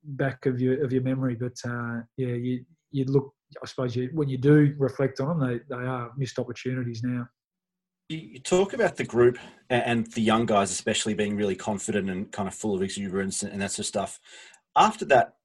[0.03, 1.35] back of your of your memory.
[1.35, 3.33] But uh, yeah, you you look.
[3.61, 7.27] I suppose you, when you do reflect on them, they, they are missed opportunities now.
[8.09, 9.37] You talk about the group
[9.69, 13.61] and the young guys, especially being really confident and kind of full of exuberance and
[13.61, 14.19] that sort of stuff.
[14.75, 15.35] After that,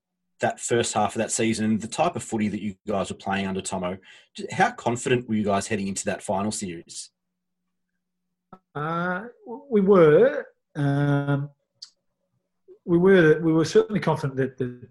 [0.40, 3.16] that first half of that season and the type of footy that you guys were
[3.16, 3.98] playing under Tomo,
[4.52, 7.10] how confident were you guys heading into that final series?
[8.74, 9.24] Uh,
[9.70, 10.46] we were.
[10.76, 11.50] Um,
[12.84, 14.88] we were we were certainly confident that the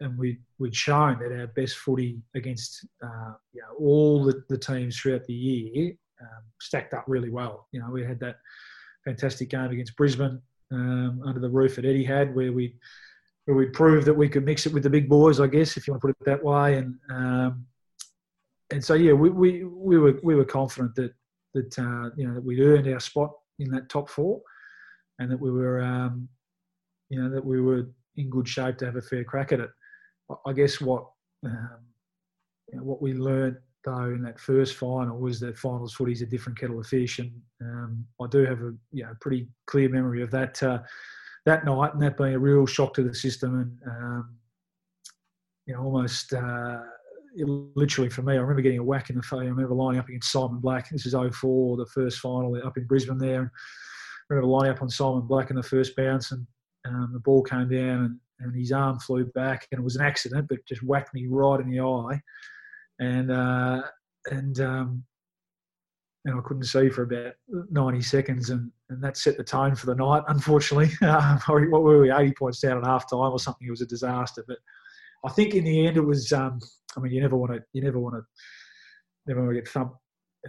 [0.00, 4.58] and we we'd shown that our best footy against uh, you know, all the, the
[4.58, 7.66] teams throughout the year um, stacked up really well.
[7.72, 8.36] You know, we had that
[9.04, 12.74] fantastic game against Brisbane um, under the roof at Etihad where we
[13.48, 15.86] where we proved that we could mix it with the big boys, I guess, if
[15.86, 16.76] you want to put it that way.
[16.76, 17.64] And um,
[18.70, 21.14] and so yeah, we, we we were we were confident that
[21.54, 24.42] that uh, you know that we'd earned our spot in that top four,
[25.18, 26.28] and that we were um,
[27.08, 29.70] you know, that we were in good shape to have a fair crack at it.
[30.46, 31.06] I guess what
[31.42, 31.78] um,
[32.70, 36.20] you know, what we learned though in that first final was that finals footy is
[36.20, 37.32] a different kettle of fish, and
[37.62, 40.80] um, I do have a you know, pretty clear memory of that uh,
[41.48, 44.36] that night, and that being a real shock to the system, and um,
[45.66, 46.32] you know almost.
[46.32, 46.80] Uh,
[47.76, 49.34] literally for me, I remember getting a whack in the face.
[49.34, 50.88] I remember lining up against Simon Black.
[50.90, 53.42] This is 04, the first final up in Brisbane there.
[53.42, 56.46] And I remember lining up on Simon Black in the first bounce and
[56.86, 60.04] um, the ball came down and, and his arm flew back, and it was an
[60.04, 62.20] accident, but just whacked me right in the eye,
[63.00, 63.82] and uh,
[64.30, 65.04] and um,
[66.24, 69.86] and I couldn't see for about 90 seconds, and, and that set the tone for
[69.86, 70.22] the night.
[70.28, 71.38] Unfortunately, um,
[71.70, 73.66] what were we 80 points down at half time or something?
[73.66, 74.58] It was a disaster, but
[75.24, 76.32] I think in the end it was.
[76.32, 76.60] Um,
[76.96, 78.22] I mean, you never want to, you never want to,
[79.26, 79.96] never want to get thumped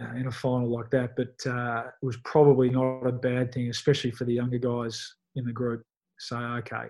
[0.00, 3.68] uh, in a final like that, but uh, it was probably not a bad thing,
[3.68, 5.82] especially for the younger guys in the group
[6.18, 6.84] say, okay,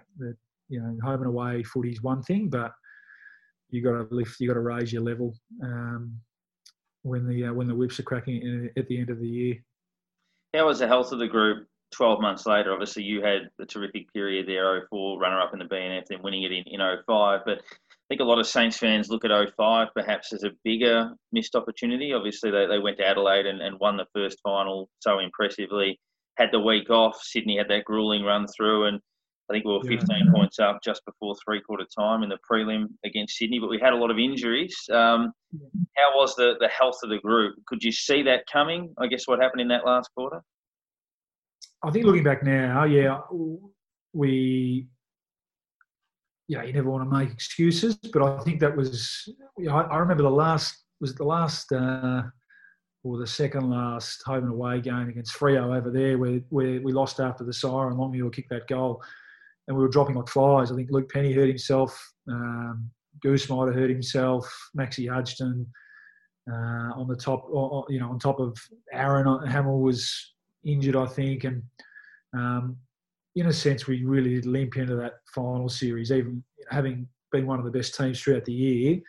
[0.68, 2.72] you know, home and away footy is one thing, but
[3.70, 6.16] you got to lift, you got to raise your level um,
[7.02, 9.56] when the uh, when the whips are cracking at the end of the year.
[10.54, 12.72] How was the health of the group 12 months later?
[12.72, 16.42] Obviously, you had a terrific period there, 04, runner up in the BNF, then winning
[16.42, 17.40] it in, in 05.
[17.44, 21.12] But I think a lot of Saints fans look at 05 perhaps as a bigger
[21.32, 22.12] missed opportunity.
[22.12, 26.00] Obviously, they, they went to Adelaide and, and won the first final so impressively.
[26.36, 27.20] Had the week off.
[27.22, 29.00] Sydney had that grueling run through, and
[29.50, 30.32] I think we were 15 yeah.
[30.32, 33.92] points up just before three quarter time in the prelim against Sydney, but we had
[33.92, 34.76] a lot of injuries.
[34.92, 35.32] Um,
[35.96, 37.56] how was the, the health of the group?
[37.66, 38.94] Could you see that coming?
[38.98, 40.40] I guess what happened in that last quarter?
[41.82, 43.22] I think looking back now, yeah,
[44.12, 44.86] we,
[46.46, 49.28] yeah, you never want to make excuses, but I think that was,
[49.68, 52.22] I, remember the last, was it the last, uh,
[53.02, 56.92] or the second last home and away game against Freo over there, where, where we
[56.92, 57.96] lost after the siren.
[57.96, 59.02] Longmuir kicked that goal
[59.70, 60.72] and we were dropping like flies.
[60.72, 61.96] I think Luke Penny hurt himself.
[62.28, 62.90] Um,
[63.22, 64.52] Goose might have hurt himself.
[64.74, 65.64] Maxie Hudson
[66.50, 67.46] uh, on the top,
[67.88, 68.58] you know, on top of
[68.92, 71.62] Aaron Hamill was injured, I think, and
[72.36, 72.78] um,
[73.36, 76.42] in a sense, we really did limp into that final series, even
[76.72, 79.00] having been one of the best teams throughout the year.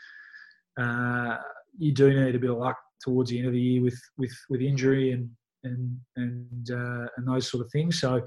[0.79, 1.37] Uh,
[1.75, 4.33] you do need a bit of luck towards the end of the year with with
[4.47, 5.27] with injury and
[5.63, 7.99] and and uh, and those sort of things.
[7.99, 8.21] So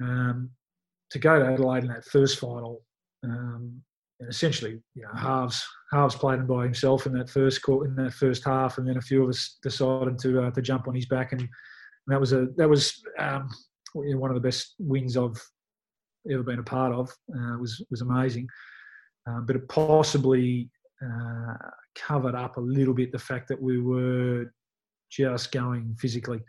[0.00, 0.48] um,
[1.12, 2.82] to go to Adelaide in that first final,
[3.22, 3.82] um,
[4.20, 7.94] and essentially, you know, Harvs Harvs played him by himself in that first court, in
[7.96, 10.94] that first half, and then a few of us decided to uh, to jump on
[10.94, 11.50] his back, and, and
[12.06, 13.48] that was a that was um,
[13.94, 15.40] one of the best wins I've
[16.30, 17.10] ever been a part of.
[17.34, 18.48] Uh, was was amazing,
[19.28, 20.70] uh, but it possibly
[21.04, 21.54] uh,
[21.94, 24.52] covered up a little bit the fact that we were
[25.10, 26.40] just going physically.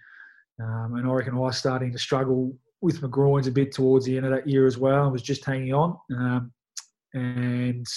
[0.62, 4.18] Um, and I reckon I was starting to struggle with McGroins a bit towards the
[4.18, 5.06] end of that year as well.
[5.06, 5.98] I was just hanging on.
[6.12, 6.52] Um,
[7.14, 7.88] and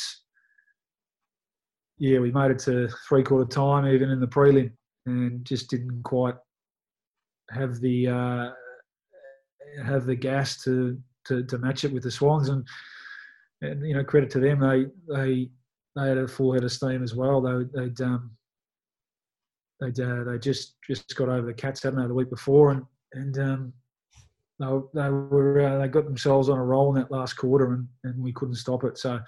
[1.99, 4.71] yeah, we made it to three quarter time, even in the prelim,
[5.07, 6.37] and just didn't quite
[7.51, 8.51] have the uh,
[9.85, 12.49] have the gas to, to, to match it with the Swans.
[12.49, 12.65] And,
[13.63, 15.51] and you know, credit to them, they they
[15.97, 17.41] they had a full head of steam as well.
[17.41, 18.31] They they'd um,
[19.81, 22.85] they'd uh, they just just got over the Cats, hadn't they, the week before, and
[23.15, 23.73] and um,
[24.59, 27.89] they, they were uh, they got themselves on a roll in that last quarter, and,
[28.05, 28.99] and we couldn't stop it.
[28.99, 29.21] So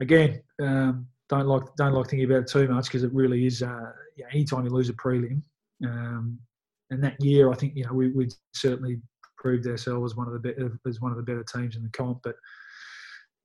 [0.00, 3.62] again, um, don't like don't like thinking about it too much because it really is.
[3.62, 5.42] Uh, yeah, anytime you lose a prelim,
[5.84, 6.38] um,
[6.90, 9.00] and that year I think you know we, we certainly
[9.38, 11.88] proved ourselves as one of the better, as one of the better teams in the
[11.90, 12.36] comp, but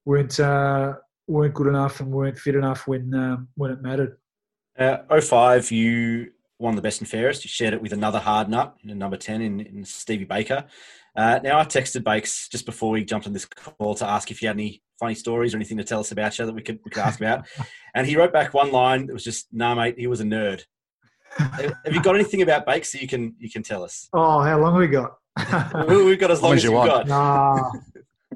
[0.06, 0.94] weren't uh,
[1.28, 4.18] weren't good enough and weren't fit enough when um, when it mattered.
[4.78, 7.44] Uh, 05, you won the best and fairest.
[7.46, 10.66] You shared it with another hard nut, number 10 in, in Stevie Baker.
[11.16, 14.40] Uh, now, I texted Bakes just before we jumped on this call to ask if
[14.40, 16.80] he had any funny stories or anything to tell us about you that we could,
[16.84, 17.46] we could ask about.
[17.96, 20.64] and he wrote back one line that was just, nah, mate, he was a nerd.
[21.38, 24.08] Have you got anything about Bakes that you can you can tell us?
[24.14, 25.18] Oh, how long have we got?
[25.90, 26.90] We've got as long as, you you've want.
[26.90, 27.08] got.
[27.08, 27.72] Nah,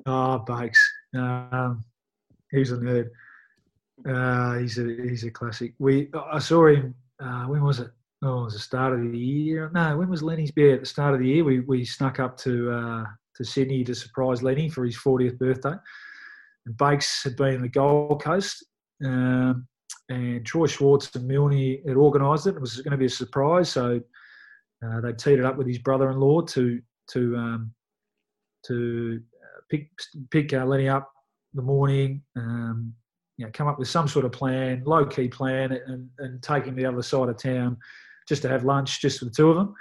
[0.06, 0.80] oh, Bakes.
[1.16, 1.86] Um,
[2.52, 3.10] he's a nerd.
[4.06, 5.74] Uh, he's a he's a classic.
[5.80, 6.96] We I saw him.
[7.22, 7.90] Uh, when was it?
[8.22, 9.72] Oh, it was the start of the year.
[9.74, 10.74] No, when was Lenny's beer?
[10.74, 13.06] At the start of the year, we we snuck up to uh,
[13.36, 15.76] to Sydney to surprise Lenny for his 40th birthday.
[16.66, 18.66] And Bakes had been in the Gold Coast,
[19.06, 19.66] um,
[20.10, 22.56] and Troy Schwarze and Milne had organised it.
[22.56, 24.02] It was going to be a surprise, so
[24.86, 27.74] uh, they teed it up with his brother-in-law to to um,
[28.66, 29.92] to uh, pick
[30.30, 31.10] pick uh, Lenny up
[31.54, 32.22] the morning.
[32.36, 32.94] Um,
[33.38, 36.66] you know, come up with some sort of plan, low key plan, and, and take
[36.66, 37.78] him to the other side of town
[38.30, 39.74] just to have lunch, just for the two of them,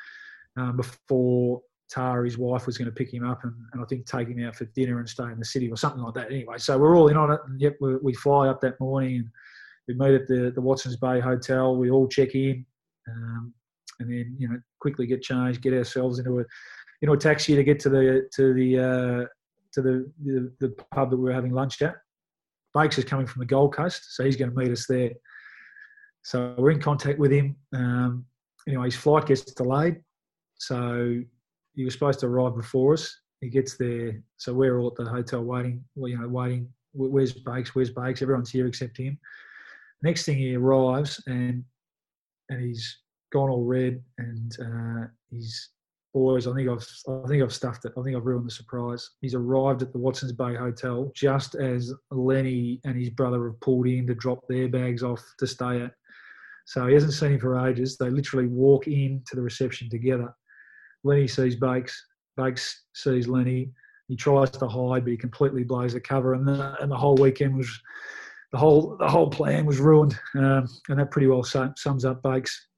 [0.57, 4.07] um, before Tara, his wife, was going to pick him up and, and I think
[4.07, 6.33] take him out for dinner and stay in the city or something like that.
[6.33, 9.17] Anyway, so we're all in on it, and yep, we, we fly up that morning
[9.17, 9.31] and
[9.87, 11.77] we meet at the the Watson's Bay Hotel.
[11.77, 12.67] We all check in,
[13.09, 13.55] um,
[14.01, 16.45] and then you know quickly get changed, get ourselves into a
[17.01, 19.27] into a taxi to get to the to the uh,
[19.73, 21.97] to the, the the pub that we were having lunch at.
[22.75, 25.11] Bakes is coming from the Gold Coast, so he's going to meet us there.
[26.23, 27.57] So we're in contact with him.
[27.75, 28.27] Um,
[28.69, 29.97] anyway, his flight gets delayed,
[30.55, 31.21] so
[31.75, 33.21] he was supposed to arrive before us.
[33.41, 35.85] He gets there, so we're all at the hotel waiting.
[35.95, 36.69] well, You know, waiting.
[36.93, 37.75] Where's Bakes?
[37.75, 38.23] Where's Bakes?
[38.23, 39.19] Everyone's here except him.
[40.03, 41.65] Next thing he arrives and
[42.49, 42.99] and he's
[43.33, 45.71] gone all red and uh, he's
[46.15, 46.47] boys.
[46.47, 47.93] I think I've I think I've stuffed it.
[47.97, 49.11] I think I've ruined the surprise.
[49.21, 53.87] He's arrived at the Watson's Bay Hotel just as Lenny and his brother have pulled
[53.87, 55.93] in to drop their bags off to stay at.
[56.69, 57.97] So he hasn't seen him for ages.
[57.97, 60.31] They literally walk in to the reception together.
[61.03, 61.99] Lenny sees Bakes.
[62.37, 63.71] Bakes sees Lenny.
[64.07, 67.15] He tries to hide, but he completely blows the cover, and the, and the whole
[67.15, 67.71] weekend was
[68.53, 70.19] the whole the whole plan was ruined.
[70.35, 72.69] Um, and that pretty well sums up Bakes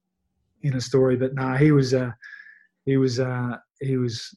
[0.63, 1.17] in a story.
[1.17, 2.11] But no, nah, he was uh,
[2.85, 4.33] he was uh, he was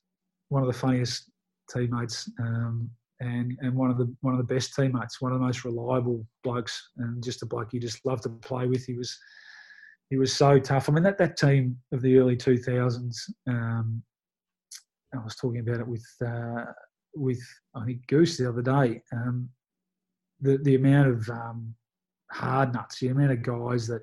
[0.49, 1.31] one of the funniest
[1.73, 2.29] teammates.
[2.41, 2.91] Um,
[3.21, 6.27] and, and one of the one of the best teammates, one of the most reliable
[6.43, 8.85] blokes, and just a bloke you just love to play with.
[8.85, 9.17] He was
[10.11, 10.89] he was so tough.
[10.89, 13.17] I mean, that, that team of the early 2000s,
[13.49, 14.03] um,
[15.15, 16.65] I was talking about it with uh,
[17.15, 17.41] with
[17.75, 19.03] I think Goose the other day.
[19.12, 19.49] Um,
[20.41, 21.75] the the amount of um,
[22.31, 24.03] hard nuts, the amount of guys that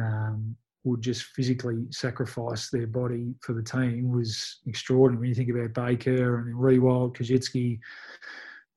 [0.00, 0.56] um,
[0.88, 5.20] would just physically sacrifice their body for the team was extraordinary.
[5.20, 7.78] When you think about Baker and Riewoldt, Koschitzke,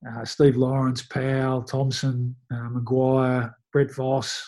[0.10, 4.44] uh, Steve Lawrence, Powell, Thompson, uh, Maguire, Brett Voss,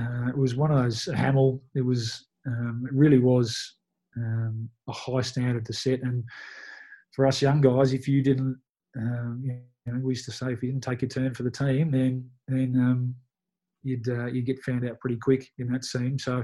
[0.00, 1.62] uh, it was one of those Hamill.
[1.74, 3.76] It was um, it really was
[4.16, 6.02] um, a high standard to set.
[6.02, 6.24] And
[7.12, 8.58] for us young guys, if you didn't,
[8.96, 11.50] um, you know, we used to say if you didn't take your turn for the
[11.50, 13.14] team, then then um,
[13.82, 16.18] you'd uh, you'd get found out pretty quick in that scene.
[16.18, 16.42] So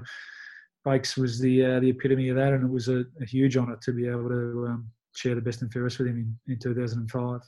[0.86, 3.76] Bakes was the uh, the epitome of that, and it was a, a huge honour
[3.82, 7.40] to be able to um, share the best and fairest with him in, in 2005.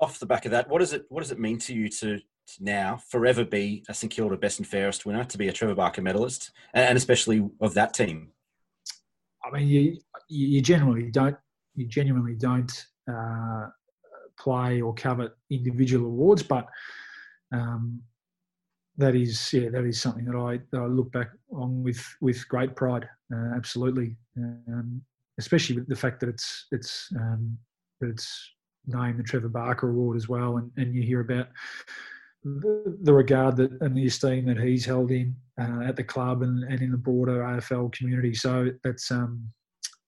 [0.00, 2.18] Off the back of that, what does it what does it mean to you to
[2.18, 5.76] to now forever be a St Kilda best and fairest winner, to be a Trevor
[5.76, 8.32] Barker medalist, and especially of that team?
[9.44, 9.98] I mean, you
[10.28, 11.36] you genuinely don't
[11.76, 12.72] you genuinely don't
[13.08, 13.66] uh,
[14.36, 16.66] play or covet individual awards, but
[17.52, 18.02] um,
[18.98, 22.48] that is yeah that is something that I that I look back on with with
[22.48, 23.08] great pride.
[23.32, 25.02] Uh, absolutely, um,
[25.38, 27.56] especially with the fact that it's it's um,
[28.00, 28.52] that it's
[28.86, 31.48] named the Trevor Barker Award as well, and, and you hear about
[32.44, 36.42] the, the regard that and the esteem that he's held in uh, at the club
[36.42, 38.34] and, and in the broader AFL community.
[38.34, 39.48] So that's um,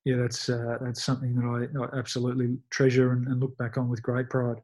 [0.05, 3.89] yeah, that's uh, that's something that I, I absolutely treasure and, and, look back on
[3.89, 4.63] with great pride.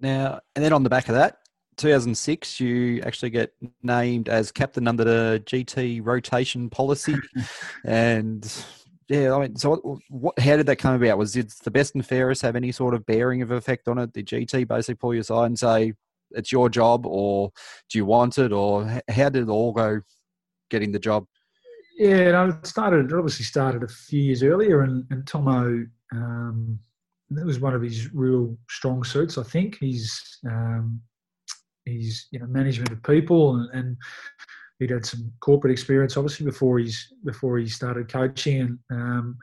[0.00, 1.38] Now, and then on the back of that,
[1.76, 3.52] 2006, you actually get
[3.82, 7.16] named as captain under the GT rotation policy,
[7.84, 8.50] and
[9.08, 11.18] yeah, I mean, so what, what, how did that come about?
[11.18, 14.12] Was did the best and fairest have any sort of bearing of effect on it?
[14.12, 15.92] Did GT basically pull you aside and say,
[16.30, 17.52] it's your job, or
[17.90, 20.00] do you want it, or how did it all go
[20.70, 21.26] getting the job?
[21.98, 23.06] Yeah, no, it started.
[23.06, 26.78] It obviously started a few years earlier, and, and Tomo, um,
[27.30, 29.38] that was one of his real strong suits.
[29.38, 31.00] I think he's um,
[31.84, 33.96] he's you know management of people, and, and
[34.78, 39.38] he'd had some corporate experience obviously before he's before he started coaching, and um,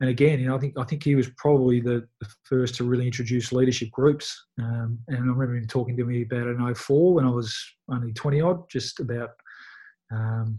[0.00, 2.84] and again, you know, I think I think he was probably the, the first to
[2.84, 4.46] really introduce leadership groups.
[4.58, 8.12] Um, and I remember him talking to me about in 04 when I was only
[8.14, 9.30] 20 odd, just about
[10.10, 10.58] um,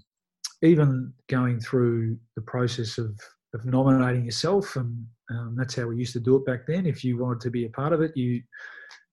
[0.61, 3.19] even going through the process of,
[3.55, 6.85] of nominating yourself, and um, that's how we used to do it back then.
[6.85, 8.43] If you wanted to be a part of it, you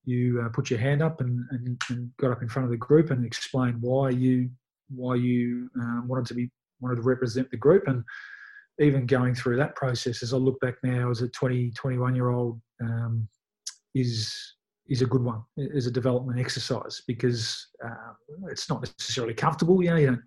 [0.08, 2.76] you uh, put your hand up and, and, and, got up in front of the
[2.76, 4.48] group and explained why you
[4.88, 6.50] why you um, wanted to be
[6.80, 7.86] wanted to represent the group.
[7.88, 8.02] And
[8.80, 12.30] even going through that process as I look back now as a 20 21 year
[12.30, 13.28] old um,
[13.94, 14.34] is
[14.88, 15.42] is a good one
[15.76, 18.12] as a development exercise because uh,
[18.50, 20.22] it's not necessarily comfortable you know you don't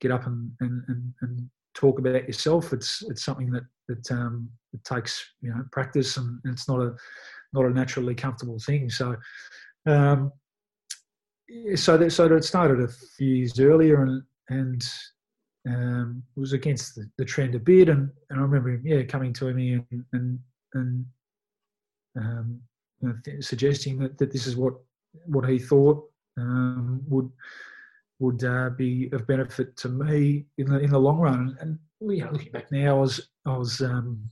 [0.00, 2.72] get up and, and, and, and talk about yourself.
[2.72, 6.80] It's it's something that that um, it takes you know practice and, and it's not
[6.80, 6.94] a
[7.54, 8.90] not a naturally comfortable thing.
[8.90, 9.16] So
[9.86, 10.32] um,
[11.74, 14.84] so that so that it started a few years earlier and and
[15.66, 19.54] um, was against the, the, trend a bit, and, and I remember yeah, coming to
[19.54, 20.38] me and and,
[20.74, 21.06] and
[22.18, 22.60] um,
[23.00, 24.74] you know, th- suggesting that, that this is what
[25.26, 26.04] what he thought
[26.38, 27.30] um, would
[28.18, 31.56] would uh, be of benefit to me in the in the long run.
[31.60, 34.28] And, and you know, looking back now, I was I was um,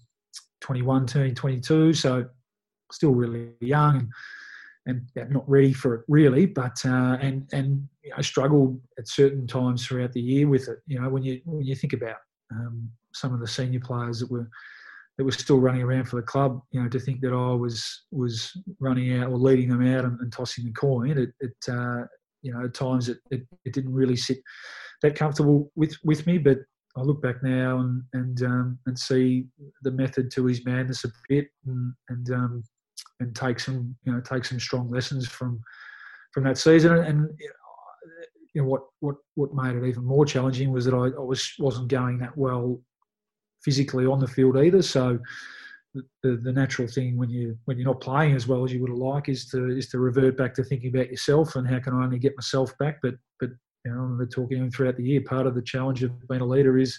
[0.60, 2.26] 21, turning 22, so
[2.92, 3.96] still really young.
[4.86, 6.44] And, and not ready for it really.
[6.44, 10.68] But uh, and and you know, I struggled at certain times throughout the year with
[10.68, 10.78] it.
[10.88, 12.16] You know, when you when you think about
[12.50, 14.48] um, some of the senior players that were
[15.18, 18.04] that were still running around for the club, you know, to think that I was
[18.10, 22.04] was running out or leading them out and, and tossing the coin, it, it uh,
[22.42, 24.38] you know, at times it, it, it, didn't really sit
[25.02, 26.38] that comfortable with with me.
[26.38, 26.58] But
[26.96, 29.46] I look back now and and um, and see
[29.82, 32.64] the method to his madness a bit, and, and um,
[33.22, 35.60] and take some you know take some strong lessons from
[36.32, 36.92] from that season.
[36.92, 37.28] And
[38.54, 41.54] you know what what what made it even more challenging was that I, I was
[41.58, 42.80] wasn't going that well
[43.62, 44.82] physically on the field either.
[44.82, 45.18] So
[46.22, 48.90] the, the natural thing when you when you're not playing as well as you would
[48.90, 51.94] have liked is to is to revert back to thinking about yourself and how can
[51.94, 52.98] I only get myself back.
[53.02, 53.50] But but
[53.84, 55.20] you know, we're talking throughout the year.
[55.22, 56.98] Part of the challenge of being a leader is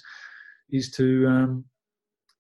[0.72, 1.66] is to um,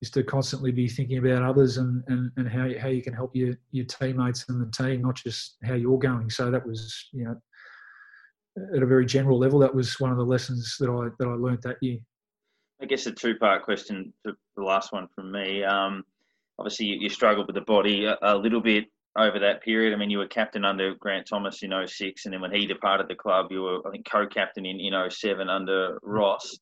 [0.03, 3.13] is to constantly be thinking about others and, and, and how, you, how you can
[3.13, 6.29] help your, your teammates and the team, not just how you're going.
[6.29, 7.37] So that was, you know,
[8.75, 11.35] at a very general level, that was one of the lessons that I that I
[11.35, 11.99] learned that year.
[12.81, 15.63] I guess a two-part question to the last one from me.
[15.63, 16.03] Um,
[16.59, 18.87] obviously, you, you, struggled with the body a, a, little bit
[19.17, 19.93] over that period.
[19.93, 23.07] I mean, you were captain under Grant Thomas in 06, and then when he departed
[23.07, 26.59] the club, you were, I think, co-captain in, in 07 under Ross.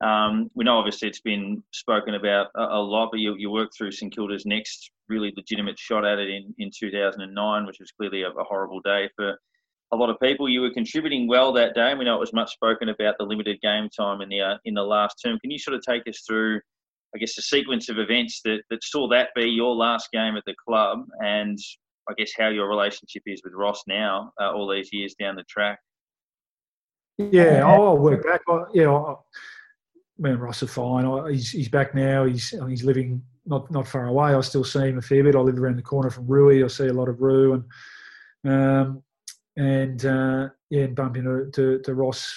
[0.00, 3.76] Um, we know obviously it's been spoken about a, a lot, but you, you worked
[3.76, 8.22] through St Kilda's next really legitimate shot at it in, in 2009, which was clearly
[8.22, 9.38] a, a, horrible day for
[9.92, 10.48] a lot of people.
[10.48, 13.24] You were contributing well that day, and we know it was much spoken about the
[13.24, 15.38] limited game time in the uh, in the last term.
[15.40, 16.60] Can you sort of take us through,
[17.14, 20.44] I guess, the sequence of events that, that saw that be your last game at
[20.46, 21.58] the club, and
[22.08, 25.44] I guess how your relationship is with Ross now, uh, all these years down the
[25.44, 25.78] track?
[27.18, 28.40] Yeah, I'll work back.
[28.72, 29.14] yeah,
[30.20, 31.32] me and Ross are fine.
[31.32, 32.24] he's he's back now.
[32.26, 34.34] He's he's living not not far away.
[34.34, 35.34] I still see him a fair bit.
[35.34, 36.64] I live around the corner from Roo.
[36.64, 37.64] I see a lot of Roo
[38.44, 39.02] and um,
[39.56, 42.30] and uh, yeah, and bump into to, to Ross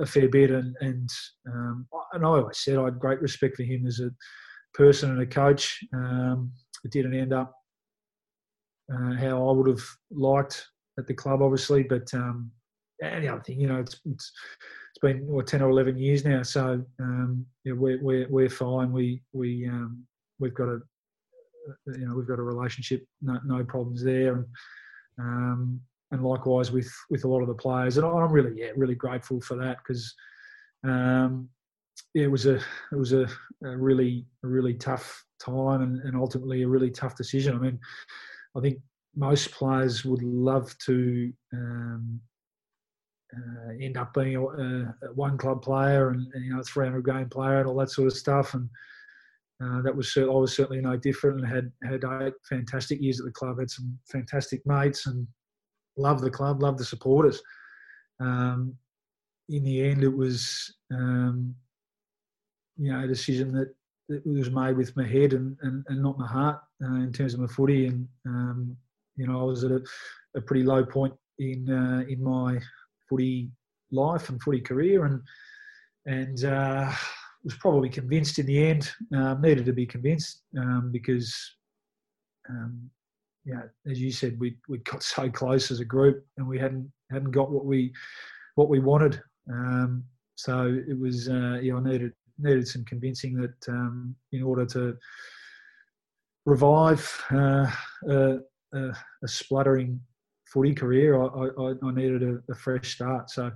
[0.00, 0.50] a fair bit.
[0.50, 1.10] And and
[1.46, 4.10] um, and I always said I had great respect for him as a
[4.74, 5.78] person and a coach.
[5.94, 6.52] Um,
[6.84, 7.54] it didn't end up
[8.92, 10.66] uh, how I would have liked
[10.98, 12.50] at the club, obviously, but um,
[13.02, 14.32] and the other thing, you know, it's it's
[15.00, 16.42] been what, ten or eleven years now.
[16.42, 18.92] So um, yeah, we're, we're we're fine.
[18.92, 20.04] We we um,
[20.38, 20.80] we've got a
[21.86, 24.46] you know we've got a relationship, no, no problems there, and
[25.18, 25.80] um,
[26.10, 27.96] and likewise with with a lot of the players.
[27.96, 30.14] And I'm really yeah really grateful for that because
[30.84, 31.48] um,
[32.14, 33.26] yeah, it was a it was a,
[33.64, 37.56] a really a really tough time and, and ultimately a really tough decision.
[37.56, 37.78] I mean,
[38.56, 38.78] I think
[39.16, 42.20] most players would love to um,
[43.36, 47.04] uh, end up being a, a, one club player and, and, you know a 300
[47.04, 48.54] game player and all that sort of stuff.
[48.54, 48.68] And
[49.62, 53.26] uh, that was I was certainly no different and had had eight fantastic years at
[53.26, 55.26] the club had some fantastic mates and
[55.96, 57.40] loved the club loved the supporters.
[58.20, 58.74] Um,
[59.48, 61.54] in the end it was um,
[62.76, 63.72] you know a decision that,
[64.24, 67.38] was made with my head and, and, and not my heart uh, in terms of
[67.38, 67.86] my footy.
[67.86, 68.76] And um,
[69.14, 69.80] you know I was at a,
[70.34, 72.58] a pretty low point in uh, in my
[73.10, 73.50] footy
[73.92, 75.20] life and footy career, and
[76.06, 76.90] and uh,
[77.44, 78.90] was probably convinced in the end.
[79.14, 81.34] Um, needed to be convinced um, because,
[82.48, 82.90] um,
[83.44, 86.90] yeah, as you said, we we got so close as a group, and we hadn't
[87.10, 87.92] hadn't got what we
[88.54, 89.20] what we wanted.
[89.50, 90.04] Um,
[90.36, 94.96] so it was, uh, yeah, I needed needed some convincing that um, in order to
[96.46, 97.70] revive uh,
[98.08, 98.38] a,
[98.72, 100.00] a, a, spluttering
[100.52, 103.30] footy career, I, I, I needed a, a, fresh start.
[103.30, 103.50] So,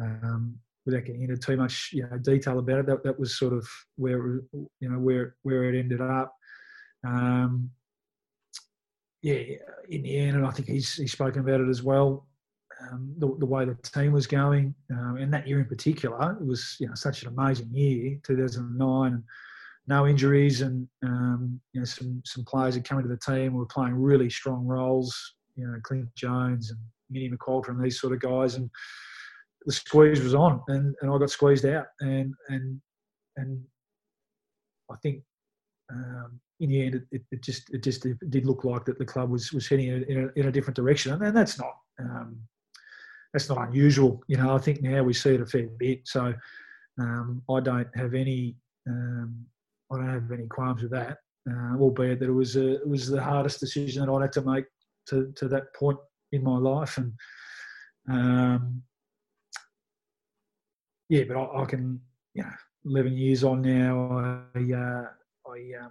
[0.00, 3.52] um, without getting into too much you know, detail about it, that, that was sort
[3.52, 6.34] of where you know where where it ended up.
[7.04, 7.70] Um,
[9.22, 9.40] yeah,
[9.88, 12.26] in the end, and I think he's he's spoken about it as well.
[12.90, 16.44] Um, the, the, way the team was going, um, and that year in particular, it
[16.44, 19.22] was you know such an amazing year, 2009,
[19.86, 23.66] no injuries, and um, you know some some players had come into the team were
[23.66, 25.34] playing really strong roles.
[25.62, 28.68] You know, Clint Jones and Minnie McQualter and these sort of guys, and
[29.64, 32.80] the squeeze was on, and, and I got squeezed out, and and
[33.36, 33.62] and
[34.90, 35.22] I think
[35.92, 39.04] um, in the end, it, it, just it just it did look like that the
[39.04, 42.38] club was was heading in a, in a different direction, and, that's not um,
[43.32, 44.22] that's not unusual.
[44.28, 46.00] You know, I think now we see it a fair bit.
[46.06, 46.34] So
[47.00, 48.56] um, I don't have any
[48.88, 49.44] um,
[49.92, 51.18] I don't have any qualms with that.
[51.50, 54.42] Uh, albeit that it was a, it was the hardest decision that I'd had to
[54.42, 54.64] make
[55.08, 55.98] to to that point
[56.32, 57.12] in my life, and
[58.08, 58.82] um,
[61.08, 62.00] yeah, but I, I, can
[62.34, 62.50] you know,
[62.84, 64.72] eleven years on now, I.
[64.72, 65.06] Uh,
[65.44, 65.90] I um,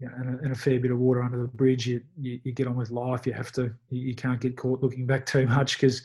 [0.00, 1.86] know, and, a, and, a, fair bit of water under the bridge.
[1.86, 3.26] You, you, you get on with life.
[3.26, 3.72] You have to.
[3.90, 6.02] You, you can't get caught looking back too much because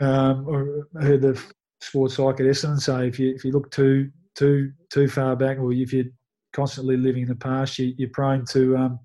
[0.00, 1.42] um, I heard the
[1.80, 5.58] sports psych at Essendon say if you if you look too too too far back,
[5.58, 6.06] or if you're
[6.52, 9.00] constantly living in the past, you, are prone to um,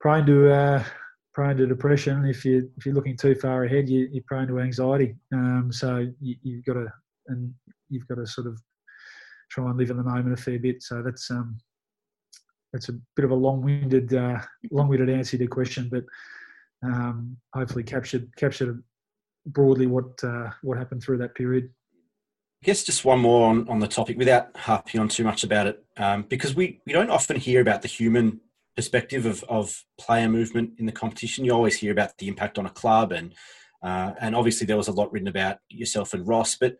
[0.00, 0.84] prone to uh,
[1.36, 2.24] prone to depression.
[2.24, 5.14] If you if you're looking too far ahead, you, are prone to anxiety.
[5.34, 6.86] Um, so you, have got to
[7.28, 7.52] and
[7.90, 8.58] you've got to sort of
[9.50, 10.82] try and live in the moment a fair bit.
[10.82, 11.58] So that's um,
[12.72, 16.04] that's a bit of a long-winded, uh, long-winded answer to the question, but
[16.82, 18.82] um, hopefully captured captured
[19.44, 21.68] broadly what uh, what happened through that period.
[22.62, 25.66] I guess just one more on, on the topic without harping on too much about
[25.66, 28.40] it, um, because we, we don't often hear about the human
[28.76, 31.44] perspective of, of player movement in the competition.
[31.44, 33.34] You always hear about the impact on a club, and
[33.82, 36.56] uh, and obviously there was a lot written about yourself and Ross.
[36.56, 36.76] But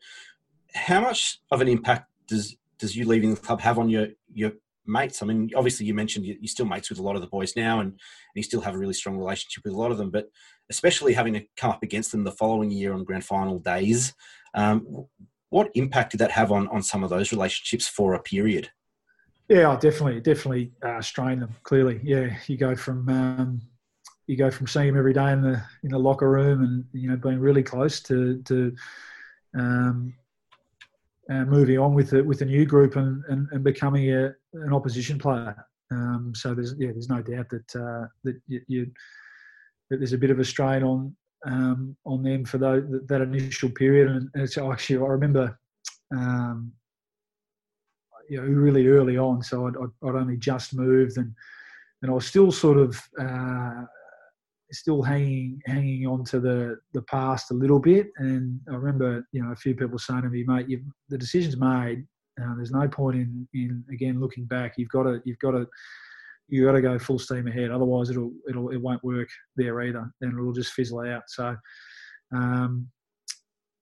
[0.74, 4.52] how much of an impact does does you leaving the club have on your your
[4.86, 5.22] mates?
[5.22, 7.80] I mean, obviously you mentioned you're still mates with a lot of the boys now,
[7.80, 7.98] and, and
[8.34, 10.10] you still have a really strong relationship with a lot of them.
[10.10, 10.28] But
[10.70, 14.14] especially having to come up against them the following year on grand final days,
[14.54, 15.06] um,
[15.48, 18.70] what impact did that have on on some of those relationships for a period?
[19.48, 21.54] Yeah, definitely, definitely uh, strain them.
[21.62, 23.62] Clearly, yeah, you go from um,
[24.26, 27.08] you go from seeing them every day in the in the locker room and you
[27.08, 28.74] know being really close to to
[29.56, 30.14] um,
[31.30, 34.72] uh, moving on with the, with a new group and, and, and becoming a, an
[34.72, 35.56] opposition player.
[35.90, 38.90] Um, so there's yeah, there's no doubt that uh, that you, you,
[39.90, 41.14] that there's a bit of a strain on
[41.46, 44.08] um, on them for the, that initial period.
[44.08, 45.58] And it's actually I remember,
[46.12, 46.72] um,
[48.28, 49.42] you know, really early on.
[49.42, 51.32] So I'd, I'd, only just moved and
[52.02, 53.84] and I was still sort of uh,
[54.72, 58.08] still hanging hanging on to the the past a little bit.
[58.16, 61.56] And I remember, you know, a few people saying to me, "Mate, you the decision's
[61.56, 62.06] made.
[62.40, 64.74] Uh, there's no point in in again looking back.
[64.76, 65.66] You've got to you've got to
[66.48, 67.70] you got to go full steam ahead.
[67.70, 71.24] Otherwise, it'll it'll it won't work there either, and it'll just fizzle out.
[71.28, 71.56] So,
[72.32, 72.88] um,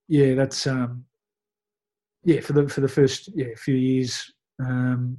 [0.08, 1.04] yeah, that's um,
[2.24, 5.18] yeah for the for the first yeah few years um,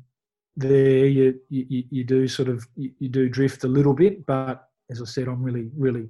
[0.56, 1.06] there.
[1.06, 5.06] You, you you do sort of you, do drift a little bit, but as I
[5.06, 6.10] said, I'm really, really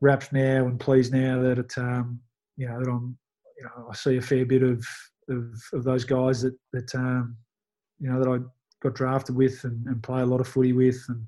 [0.00, 2.20] wrapped now and pleased now that it, um,
[2.56, 3.16] you know, that I'm,
[3.58, 4.84] you know, I see a fair bit of
[5.28, 7.36] of, of those guys that that um,
[7.98, 8.38] you know that I
[8.82, 11.26] got drafted with and, and play a lot of footy with, and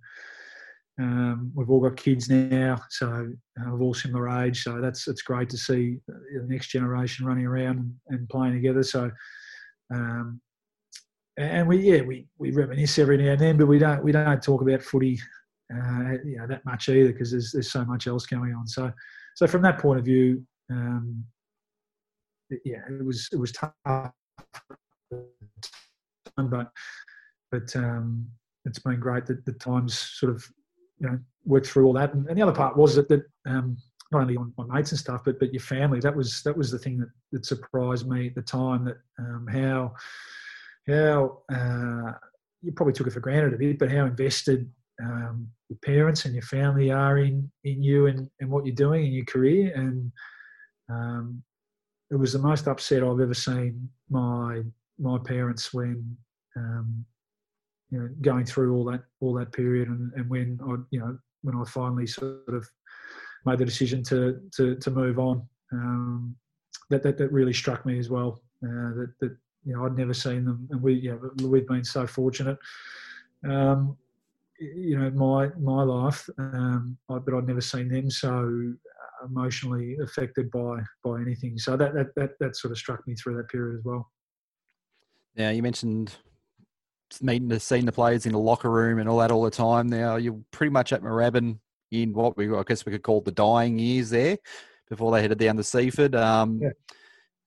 [1.00, 4.62] um, we've all got kids now, so uh, we've all similar age.
[4.62, 8.82] So that's it's great to see the next generation running around and, and playing together.
[8.82, 9.10] So.
[9.92, 10.40] Um,
[11.38, 14.42] and we yeah we, we reminisce every now and then, but we don't we don't
[14.42, 15.18] talk about footy
[15.72, 18.66] uh, you know that much either because there's there's so much else going on.
[18.66, 18.92] So
[19.36, 21.24] so from that point of view, um,
[22.64, 23.72] yeah, it was it was tough,
[26.36, 26.70] but
[27.50, 28.26] but um,
[28.64, 30.46] it's been great that the times sort of
[30.98, 32.14] you know worked through all that.
[32.14, 33.76] And, and the other part was that that um,
[34.10, 36.00] not only on, on, mates and stuff, but but your family.
[36.00, 38.84] That was that was the thing that, that surprised me at the time.
[38.84, 39.94] That um, how
[40.88, 42.12] how uh,
[42.62, 44.70] you probably took it for granted a bit, but how invested
[45.02, 49.06] um, your parents and your family are in in you and, and what you're doing
[49.06, 49.72] in your career.
[49.74, 50.12] And
[50.90, 51.42] um,
[52.10, 54.62] it was the most upset I've ever seen my
[54.98, 56.16] my parents when
[56.56, 57.04] um,
[57.90, 61.18] you know going through all that all that period and, and when I you know
[61.42, 62.68] when I finally sort of
[63.44, 65.46] made the decision to to, to move on.
[65.72, 66.36] Um,
[66.90, 68.42] that, that that really struck me as well.
[68.62, 71.84] Uh, that that you know I'd never seen them, and we you know, we've been
[71.84, 72.58] so fortunate.
[73.48, 73.96] Um,
[74.58, 78.74] you know, my my life, um, I, but I'd never seen them so
[79.24, 81.58] emotionally affected by by anything.
[81.58, 84.10] So that that that, that sort of struck me through that period as well.
[85.36, 86.14] Now you mentioned
[87.20, 89.88] meeting the seeing the players in the locker room and all that all the time.
[89.88, 91.58] Now you're pretty much at Moorabbin
[91.90, 94.38] in what we I guess we could call the dying years there
[94.88, 96.14] before they headed down to Seaford.
[96.14, 96.70] Um, yeah.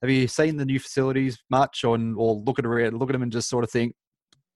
[0.01, 3.23] Have you seen the new facilities much, or or look at around, look at them
[3.23, 3.95] and just sort of think,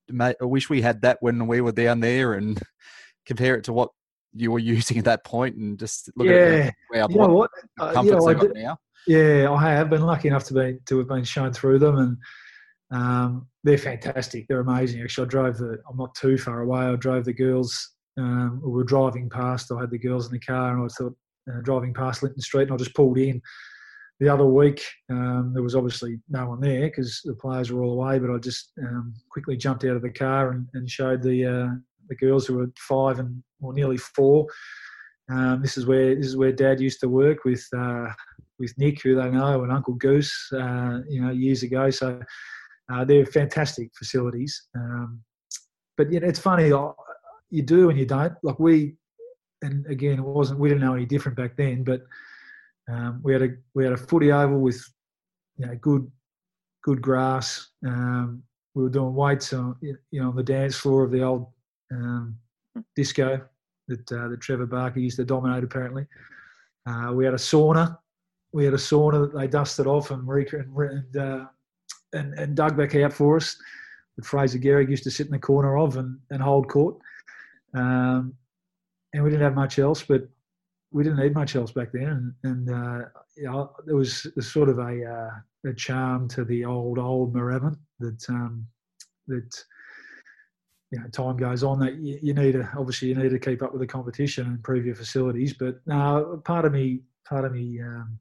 [0.08, 2.60] mate, I wish we had that when we were down there, and
[3.26, 3.90] compare it to what
[4.32, 6.70] you were using at that point, and just look yeah.
[6.70, 8.78] at wow, you know what, uh, comforts you know, got now.
[9.06, 12.16] Yeah, I have been lucky enough to be to have been shown through them, and
[12.90, 14.46] um, they're fantastic.
[14.46, 15.02] They're amazing.
[15.02, 15.78] Actually, I drove the.
[15.88, 16.80] I'm not too far away.
[16.80, 17.94] I drove the girls.
[18.18, 19.72] Um, we were driving past.
[19.72, 21.16] I had the girls in the car, and I thought
[21.50, 23.40] uh, driving past Linton Street, and I just pulled in.
[24.20, 27.94] The other week, um, there was obviously no one there because the players were all
[27.94, 28.18] away.
[28.18, 31.74] But I just um, quickly jumped out of the car and, and showed the uh,
[32.08, 34.46] the girls who were five and or nearly four.
[35.30, 38.08] Um, this is where this is where Dad used to work with uh,
[38.58, 41.88] with Nick, who they know, and Uncle Goose, uh, you know, years ago.
[41.88, 42.20] So
[42.92, 44.68] uh, they're fantastic facilities.
[44.76, 45.22] Um,
[45.96, 46.68] but you know, it's funny.
[47.50, 48.34] You do and you don't.
[48.42, 48.96] Like we
[49.62, 50.60] and again, it wasn't.
[50.60, 52.02] We didn't know any different back then, but
[52.90, 54.82] um, we had a we had a footy oval with
[55.56, 56.10] you know good
[56.82, 57.68] good grass.
[57.86, 58.42] Um,
[58.74, 61.46] we were doing weights on you know on the dance floor of the old
[61.92, 62.36] um,
[62.96, 63.40] disco
[63.88, 65.64] that uh, that Trevor Barker used to dominate.
[65.64, 66.06] Apparently,
[66.86, 67.96] uh, we had a sauna.
[68.52, 71.46] We had a sauna that they dusted off and and, uh,
[72.12, 73.56] and, and dug back out for us.
[74.16, 76.96] That Fraser Gehrig used to sit in the corner of and, and hold court.
[77.74, 78.34] Um,
[79.12, 80.28] and we didn't have much else, but
[80.92, 82.34] we didn't need much else back then.
[82.42, 83.04] And, uh,
[83.36, 85.30] you know, there was, sort of a, uh,
[85.68, 88.66] a charm to the old old Moorabbin that um,
[89.26, 89.64] that
[90.90, 93.62] you know time goes on that you, you, need to obviously you need to keep
[93.62, 95.54] up with the competition and improve your facilities.
[95.54, 98.18] But uh, part of me, part of me, um,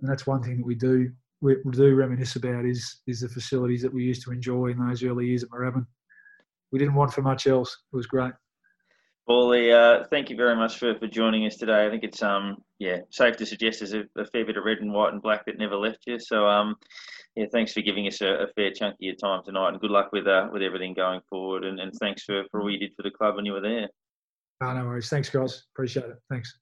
[0.00, 1.10] and that's one thing that we do
[1.40, 4.78] we, we, do reminisce about is is the facilities that we used to enjoy in
[4.78, 5.86] those early years at Moorabbin.
[6.72, 7.76] We didn't want for much else.
[7.92, 8.32] It was great.
[9.28, 11.86] Bally, uh, thank you very much for, for joining us today.
[11.86, 14.78] I think it's um yeah safe to suggest there's a, a, fair bit of red
[14.78, 16.18] and white and black that never left you.
[16.18, 16.76] So um
[17.36, 19.90] yeah, thanks for giving us a, a fair chunk of your time tonight, and good
[19.90, 21.64] luck with uh, with everything going forward.
[21.64, 23.88] And, and thanks for, for all you did for the club when you were there.
[24.60, 25.08] Oh, no worries.
[25.08, 25.66] Thanks, guys.
[25.72, 26.16] Appreciate it.
[26.30, 26.58] Thanks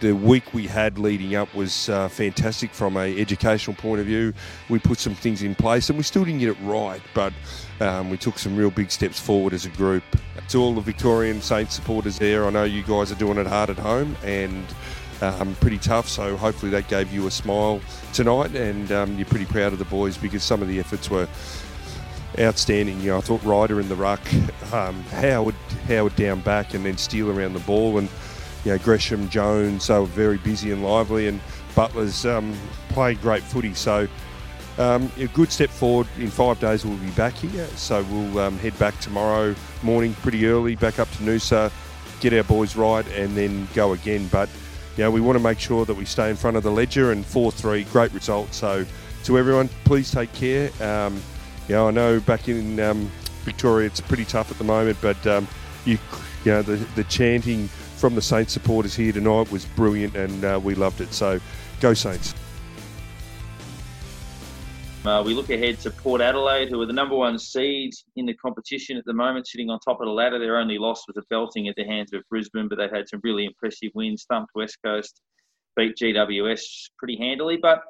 [0.00, 4.32] the week we had leading up was uh, fantastic from a educational point of view.
[4.68, 7.32] We put some things in place, and we still didn't get it right, but
[7.80, 10.04] um, we took some real big steps forward as a group.
[10.48, 13.70] To all the Victorian Saints supporters there, I know you guys are doing it hard
[13.70, 14.64] at home and
[15.22, 16.08] um, pretty tough.
[16.08, 17.80] So hopefully that gave you a smile
[18.12, 21.28] tonight, and um, you're pretty proud of the boys because some of the efforts were
[22.38, 23.00] outstanding.
[23.00, 24.20] You know, I thought Ryder in the ruck,
[24.72, 25.54] um, Howard
[25.88, 28.08] Howard down back, and then Steele around the ball and
[28.66, 31.40] you know, Gresham, Jones, they were very busy and lively, and
[31.76, 32.52] Butler's um,
[32.88, 33.72] played great footy.
[33.74, 34.08] So,
[34.76, 36.08] um, a good step forward.
[36.18, 37.68] In five days, we'll be back here.
[37.76, 39.54] So, we'll um, head back tomorrow
[39.84, 41.70] morning pretty early, back up to Noosa,
[42.18, 44.26] get our boys right, and then go again.
[44.32, 44.48] But,
[44.96, 47.12] you know, we want to make sure that we stay in front of the ledger,
[47.12, 48.52] and 4 3, great result.
[48.52, 48.84] So,
[49.24, 50.72] to everyone, please take care.
[50.82, 51.22] Um,
[51.68, 53.12] you know, I know back in um,
[53.44, 55.46] Victoria it's pretty tough at the moment, but um,
[55.84, 55.98] you,
[56.44, 60.60] you know, the, the chanting from the Saints supporters here tonight was brilliant and uh,
[60.62, 61.12] we loved it.
[61.12, 61.40] So
[61.80, 62.34] go Saints.
[65.04, 68.34] Uh, we look ahead to Port Adelaide, who are the number one seed in the
[68.34, 70.38] competition at the moment, sitting on top of the ladder.
[70.38, 73.20] Their only loss was a belting at the hands of Brisbane, but they've had some
[73.22, 74.26] really impressive wins.
[74.28, 75.20] Thumped West Coast,
[75.76, 77.56] beat GWS pretty handily.
[77.56, 77.82] But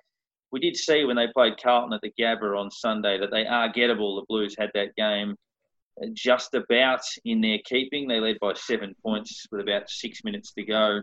[0.53, 3.73] we did see when they played Carlton at the Gabba on Sunday that they are
[3.73, 4.21] gettable.
[4.21, 5.37] The Blues had that game
[6.13, 8.07] just about in their keeping.
[8.07, 11.03] They led by seven points with about six minutes to go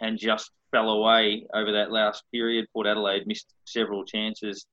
[0.00, 2.66] and just fell away over that last period.
[2.72, 4.66] Port Adelaide missed several chances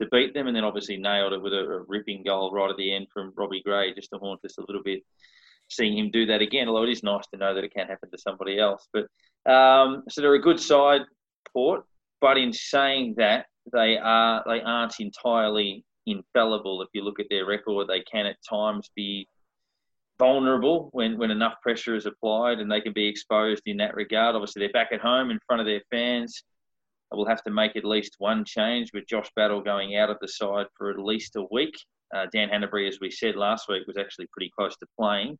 [0.00, 2.76] to beat them and then obviously nailed it with a, a ripping goal right at
[2.76, 5.02] the end from Robbie Gray just to haunt us a little bit.
[5.68, 8.08] Seeing him do that again, although it is nice to know that it can happen
[8.10, 8.86] to somebody else.
[8.92, 9.06] But
[9.50, 11.00] um, so they're a good side,
[11.52, 11.84] Port.
[12.20, 16.82] But in saying that, they are they aren't entirely infallible.
[16.82, 19.28] If you look at their record, they can at times be
[20.18, 24.34] vulnerable when, when enough pressure is applied and they can be exposed in that regard.
[24.34, 26.42] Obviously, they're back at home in front of their fans.
[27.10, 30.18] They will have to make at least one change with Josh Battle going out of
[30.20, 31.74] the side for at least a week.
[32.14, 35.38] Uh, Dan Hannebery, as we said last week, was actually pretty close to playing.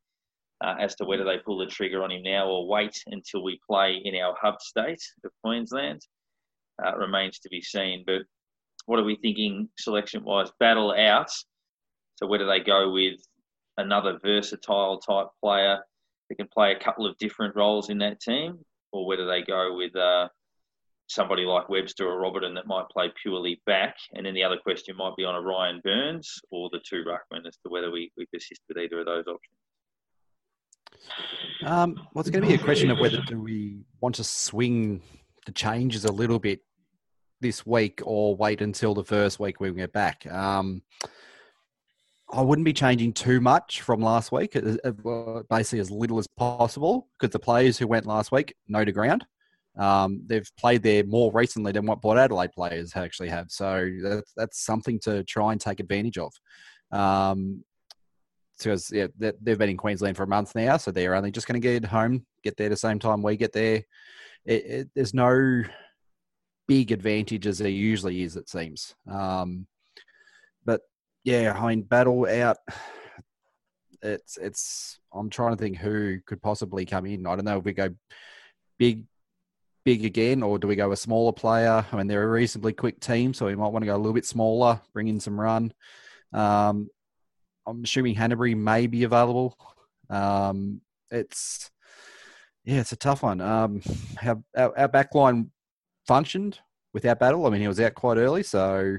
[0.65, 3.61] Uh, as to whether they pull the trigger on him now or wait until we
[3.69, 6.01] play in our hub state of Queensland
[6.83, 8.05] uh, remains to be seen.
[8.07, 8.23] But
[8.87, 10.51] what are we thinking selection wise?
[10.59, 11.31] Battle out.
[12.17, 13.21] So do they go with
[13.77, 15.79] another versatile type player
[16.29, 18.59] that can play a couple of different roles in that team,
[18.93, 20.29] or whether they go with uh,
[21.09, 23.97] somebody like Webster or Robertson that might play purely back.
[24.15, 27.47] And then the other question might be on a Ryan Byrnes or the two ruckmen
[27.47, 29.57] as to whether we, we persist with either of those options.
[31.65, 35.03] Um, well, it's going to be a question of whether do we want to swing
[35.45, 36.61] the changes a little bit
[37.41, 40.27] this week or wait until the first week when we get back.
[40.27, 40.83] Um,
[42.33, 47.33] I wouldn't be changing too much from last week, basically as little as possible, because
[47.33, 49.25] the players who went last week know to ground.
[49.79, 54.33] Um, they've played there more recently than what Port Adelaide players actually have, so that's,
[54.37, 56.33] that's something to try and take advantage of.
[56.91, 57.63] Um,
[58.57, 61.61] because yeah, they've been in Queensland for a month now, so they're only just going
[61.61, 63.85] to get home, get there the same time we get there.
[64.47, 65.63] It, it, there's no
[66.67, 68.95] big advantage as there usually is, it seems.
[69.11, 69.67] Um,
[70.65, 70.83] but
[71.25, 72.59] yeah, I mean, battle out.
[74.03, 74.99] It's it's.
[75.13, 77.27] I'm trying to think who could possibly come in.
[77.27, 77.95] I don't know if we go
[78.79, 79.05] big,
[79.85, 81.85] big again, or do we go a smaller player?
[81.91, 84.13] I mean, they're a reasonably quick team, so we might want to go a little
[84.13, 85.73] bit smaller, bring in some run.
[86.33, 86.89] Um,
[87.67, 89.57] I'm assuming Hannebery may be available.
[90.11, 91.71] Um, it's
[92.65, 93.41] yeah, it's a tough one.
[93.41, 93.81] Um,
[94.23, 95.49] our, our, our backline
[96.07, 96.61] functioned
[96.93, 97.47] without battle.
[97.47, 98.97] I mean, he was out quite early, so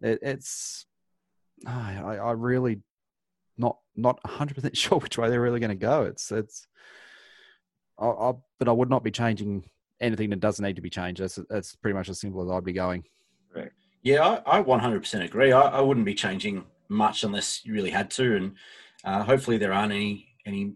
[0.00, 0.86] it, it's
[1.66, 2.80] I, I really
[3.56, 6.04] not not 100 percent sure which way they're really going to go.
[6.04, 6.66] It's it's,
[7.98, 9.64] I, I, but I would not be changing
[10.00, 11.20] anything that doesn't need to be changed.
[11.20, 13.04] That's that's pretty much as simple as I'd be going.
[13.54, 13.72] Right.
[14.02, 15.50] Yeah, I, I 100% agree.
[15.50, 18.54] I, I wouldn't be changing much unless you really had to, and
[19.04, 20.74] uh, hopefully there aren't any any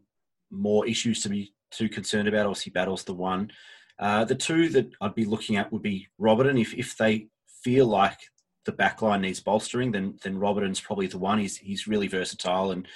[0.50, 2.46] more issues to be too concerned about.
[2.46, 3.50] Obviously, battle's the one.
[4.02, 6.58] Uh, the two that I'd be looking at would be Robertson.
[6.58, 7.28] If if they
[7.62, 8.18] feel like
[8.64, 11.38] the backline needs bolstering, then then Robertson's probably the one.
[11.38, 12.88] He's he's really versatile and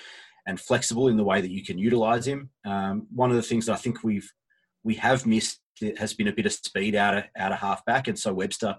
[0.49, 2.51] and flexible in the way that you can utilize him.
[2.65, 4.33] Um, one of the things that I think we've
[4.83, 5.61] we have missed
[5.97, 8.77] has been a bit of speed out of out of halfback, and so Webster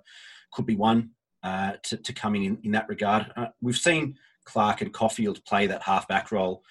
[0.51, 1.11] could be one
[1.43, 3.31] uh, to to come in in, in that regard.
[3.37, 6.63] Uh, we've seen Clark and Coffield play that halfback role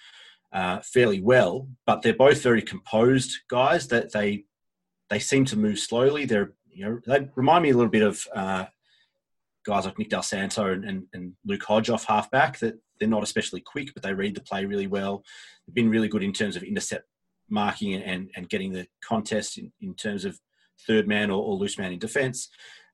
[0.53, 3.89] uh, fairly well, but they're both very composed guys.
[3.89, 4.46] That they
[5.11, 6.25] they seem to move slowly.
[6.25, 8.67] They're you know they remind me a little bit of uh,
[9.65, 12.59] guys like Nick Del Santo and, and, and, Luke Hodge off halfback.
[12.59, 15.23] That they're not especially quick, but they read the play really well.
[15.67, 17.05] They've been really good in terms of intercept
[17.49, 20.39] marking and, and getting the contest in, in terms of
[20.87, 22.49] third man or, or loose man in defence.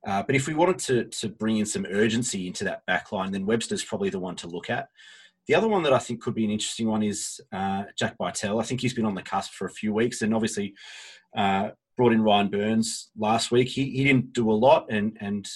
[0.06, 3.32] Uh, but if we wanted to, to bring in some urgency into that back line,
[3.32, 4.88] then Webster's probably the one to look at.
[5.46, 8.60] The other one that I think could be an interesting one is uh, Jack Bytel.
[8.60, 10.74] I think he's been on the cusp for a few weeks and obviously
[11.36, 11.70] uh,
[12.02, 13.68] brought in Ryan Byrnes last week.
[13.68, 15.48] He, he didn't do a lot and, and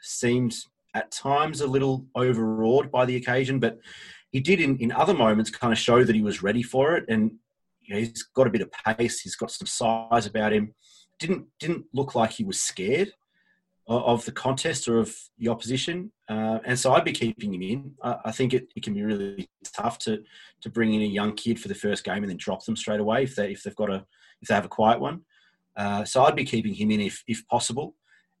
[0.00, 0.52] seemed
[0.94, 3.78] at times a little overawed by the occasion, but
[4.32, 7.04] he did in, in other moments kind of show that he was ready for it.
[7.08, 7.30] And
[7.82, 10.74] you know, he's got a bit of pace, he's got some size about him.
[11.20, 13.12] Didn't didn't look like he was scared
[13.86, 16.10] of the contest or of the opposition.
[16.28, 17.92] Uh, and so I'd be keeping him in.
[18.02, 20.22] I, I think it, it, can be really tough to
[20.62, 23.00] to bring in a young kid for the first game and then drop them straight
[23.00, 24.04] away if they if they've got a
[24.40, 25.20] if they have a quiet one.
[25.76, 27.96] Uh, so I'd be keeping him in if if possible,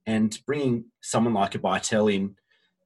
[0.06, 2.36] and bringing someone like a Bytel in.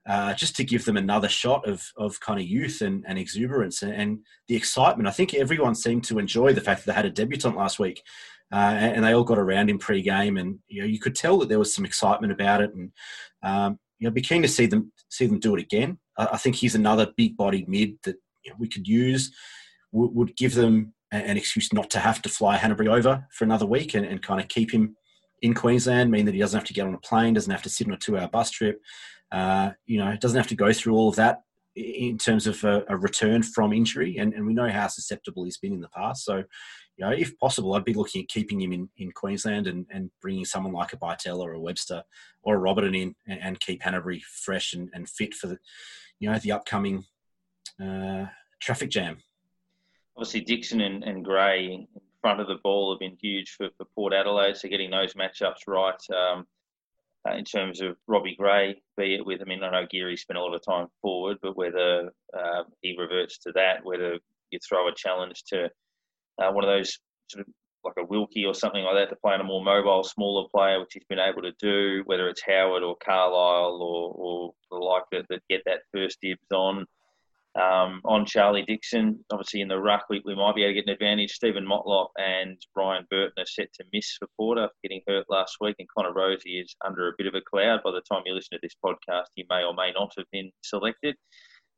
[0.09, 3.83] Uh, just to give them another shot of, of kind of youth and, and exuberance
[3.83, 5.09] and, and, the excitement.
[5.09, 8.05] I think everyone seemed to enjoy the fact that they had a debutant last week
[8.53, 11.49] uh, and, they all got around in pre-game, and you know you could tell that
[11.49, 12.93] there was some excitement about it, and
[13.43, 15.99] um, you know be keen to see them see them do it again.
[16.17, 19.33] I, I think he's another big-bodied mid that you know, we could use.
[19.93, 23.67] W- would give them an excuse not to have to fly Hannebery over for another
[23.67, 24.97] week and, and kind of keep him
[25.43, 27.71] in Queensland, mean that he doesn't have to get on a plane, doesn't have to
[27.71, 28.81] sit on a two-hour bus trip.
[29.33, 31.43] Uh, you know, doesn't have to go through all of that
[31.75, 35.59] in terms of a, a return from injury, and, and, we know how susceptible he's
[35.59, 36.25] been in the past.
[36.25, 39.85] So, you know, if possible, I'd be looking at keeping him in, in Queensland and,
[39.91, 42.03] and bringing someone like a Bytel or a Webster
[42.43, 45.59] or a Robertson in and, and keep Hannebery fresh and, and fit for the,
[46.19, 47.05] you know, the upcoming
[47.83, 48.25] uh,
[48.61, 49.19] traffic jam.
[50.17, 51.87] Obviously, Dixon and, and Gray in
[52.23, 54.57] front of the ball have been huge for, for Port Adelaide.
[54.57, 56.47] So getting those matchups right um,
[57.29, 60.39] uh, in terms of Robbie Gray, be it with, I mean, I know Geary spent
[60.39, 64.19] a lot of time forward, but whether uh, he reverts to that, whether
[64.51, 65.65] you throw a challenge to
[66.43, 66.99] uh, one of those
[67.29, 67.53] sort of
[67.85, 70.81] like a Wilkie or something like that to play on a more mobile, smaller player,
[70.81, 75.05] which he's been able to do, whether it's Howard or Carlisle or, or the like
[75.13, 76.87] that, that get that first dibs on.
[77.57, 80.87] Um, on Charlie Dixon, obviously in the ruck, we, we might be able to get
[80.87, 81.33] an advantage.
[81.33, 85.77] Steven Motlop and Ryan Burton are set to miss for Porter getting hurt last week,
[85.79, 87.81] and Connor Rozee is under a bit of a cloud.
[87.83, 90.51] By the time you listen to this podcast, he may or may not have been
[90.63, 91.17] selected.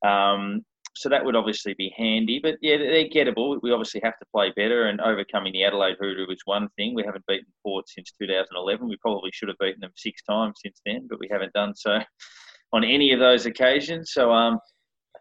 [0.04, 0.64] Um,
[0.96, 2.40] so that would obviously be handy.
[2.42, 3.60] But yeah, they're gettable.
[3.62, 6.92] We obviously have to play better, and overcoming the Adelaide Hoodoo is one thing.
[6.92, 8.88] We haven't beaten Port since 2011.
[8.88, 12.00] We probably should have beaten them six times since then, but we haven't done so
[12.72, 14.10] on any of those occasions.
[14.12, 14.58] So um,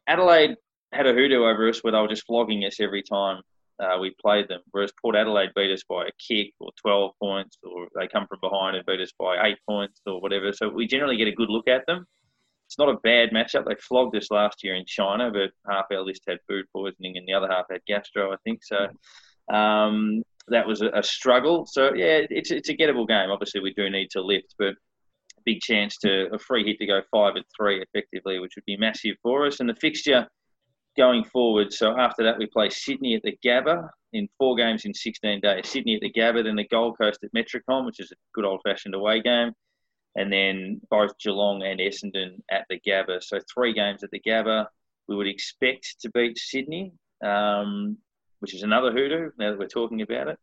[0.07, 0.55] Adelaide
[0.93, 3.41] had a hoodoo over us where they were just flogging us every time
[3.79, 4.61] uh, we played them.
[4.71, 8.39] Whereas Port Adelaide beat us by a kick or 12 points, or they come from
[8.41, 10.51] behind and beat us by eight points or whatever.
[10.53, 12.05] So we generally get a good look at them.
[12.67, 13.65] It's not a bad matchup.
[13.65, 17.27] They flogged us last year in China, but half our list had food poisoning and
[17.27, 18.59] the other half had gastro, I think.
[18.63, 18.87] So
[19.55, 21.65] um, that was a, a, struggle.
[21.65, 23.31] So yeah, it's it's a gettable game.
[23.31, 24.73] Obviously, we do need to lift, but
[25.47, 28.75] big chance to a free hit to go five at three effectively, which would be
[28.75, 29.61] massive for us.
[29.61, 30.27] And the fixture
[30.97, 31.71] going forward.
[31.71, 35.69] So after that, we play Sydney at the Gabba in four games in 16 days.
[35.69, 38.95] Sydney at the Gabba, then the Gold Coast at Metricon, which is a good old-fashioned
[38.95, 39.53] away game,
[40.15, 43.23] and then both Geelong and Essendon at the Gabba.
[43.23, 44.65] So three games at the Gabba.
[45.07, 46.91] We would expect to beat Sydney,
[47.23, 47.97] um,
[48.39, 49.29] which is another hoodoo.
[49.37, 50.37] Now that we're talking about it.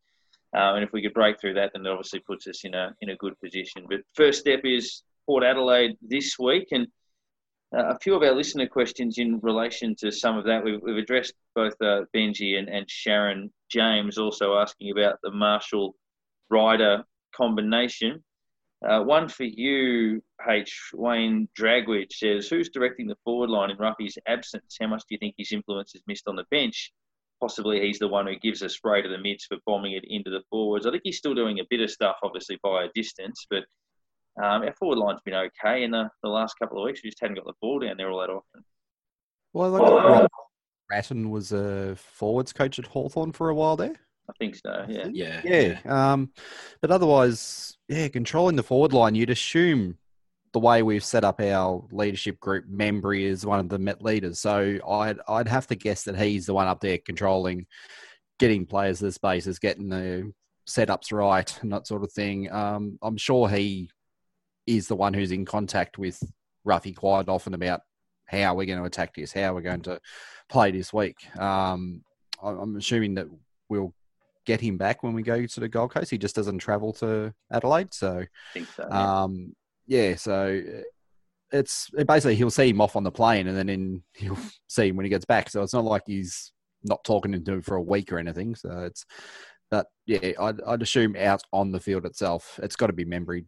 [0.55, 2.95] Um, and if we could break through that, then it obviously puts us in a
[3.01, 3.87] in a good position.
[3.89, 6.87] But first step is Port Adelaide this week, and
[7.77, 10.63] uh, a few of our listener questions in relation to some of that.
[10.63, 15.97] We've, we've addressed both uh, Benji and, and Sharon James also asking about the Marshall
[16.51, 17.03] Ryder
[17.35, 18.23] combination.
[18.87, 20.91] Uh, one for you, H.
[20.93, 24.77] Wayne Dragwich says, Who's directing the forward line in Ruffy's absence?
[24.79, 26.93] How much do you think his influence is missed on the bench?
[27.41, 30.31] Possibly he's the one who gives a spray to the mids for bombing it into
[30.31, 30.87] the forwards.
[30.87, 33.65] I think he's still doing a bit of stuff, obviously, by a distance, but
[34.43, 37.01] um, our forward line's been okay in the, the last couple of weeks.
[37.03, 38.65] We just hadn't got the ball down there all that often.
[39.53, 40.29] Well, like Rob
[40.91, 43.95] Ratten was a forwards coach at Hawthorn for a while there.
[44.29, 44.87] I think so.
[44.89, 45.09] Yeah.
[45.13, 45.41] Yeah.
[45.45, 45.81] Yeah.
[45.85, 46.33] Um,
[46.81, 49.99] but otherwise, yeah, controlling the forward line, you'd assume
[50.55, 54.39] the way we've set up our leadership group, Membrey is one of the Met leaders.
[54.39, 57.67] So I'd I'd have to guess that he's the one up there controlling,
[58.39, 60.33] getting players the spaces, getting the
[60.69, 62.51] setups right, and that sort of thing.
[62.53, 63.91] Um, I'm sure he
[64.67, 66.23] is the one who's in contact with
[66.65, 67.81] Ruffy quite often about
[68.27, 70.01] how we're going to attack this, how we're going to
[70.49, 71.17] play this week.
[71.37, 72.03] Um,
[72.41, 73.27] I'm assuming that
[73.69, 73.93] we'll
[74.47, 76.11] get him back when we go to the Gold Coast.
[76.11, 79.23] He just doesn't travel to Adelaide, so, I think so yeah.
[79.23, 79.55] Um,
[79.87, 80.63] yeah, so
[81.53, 84.89] it's it basically he'll see him off on the plane, and then in, he'll see
[84.89, 85.51] him when he gets back.
[85.51, 88.55] So it's not like he's not talking to him for a week or anything.
[88.55, 89.07] So it's
[89.71, 93.47] but yeah, I'd, I'd assume out on the field itself, it's got to be Membrey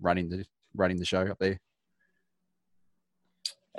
[0.00, 1.60] running the running the show up there.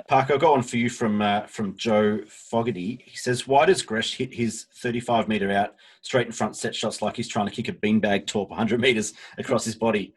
[0.08, 3.04] Parker, I've got one for you from uh, from Joe Fogarty.
[3.04, 7.00] He says, "Why does Gresh hit his 35 meter out straight in front set shots
[7.00, 10.14] like he's trying to kick a beanbag torp 100 meters across his body?"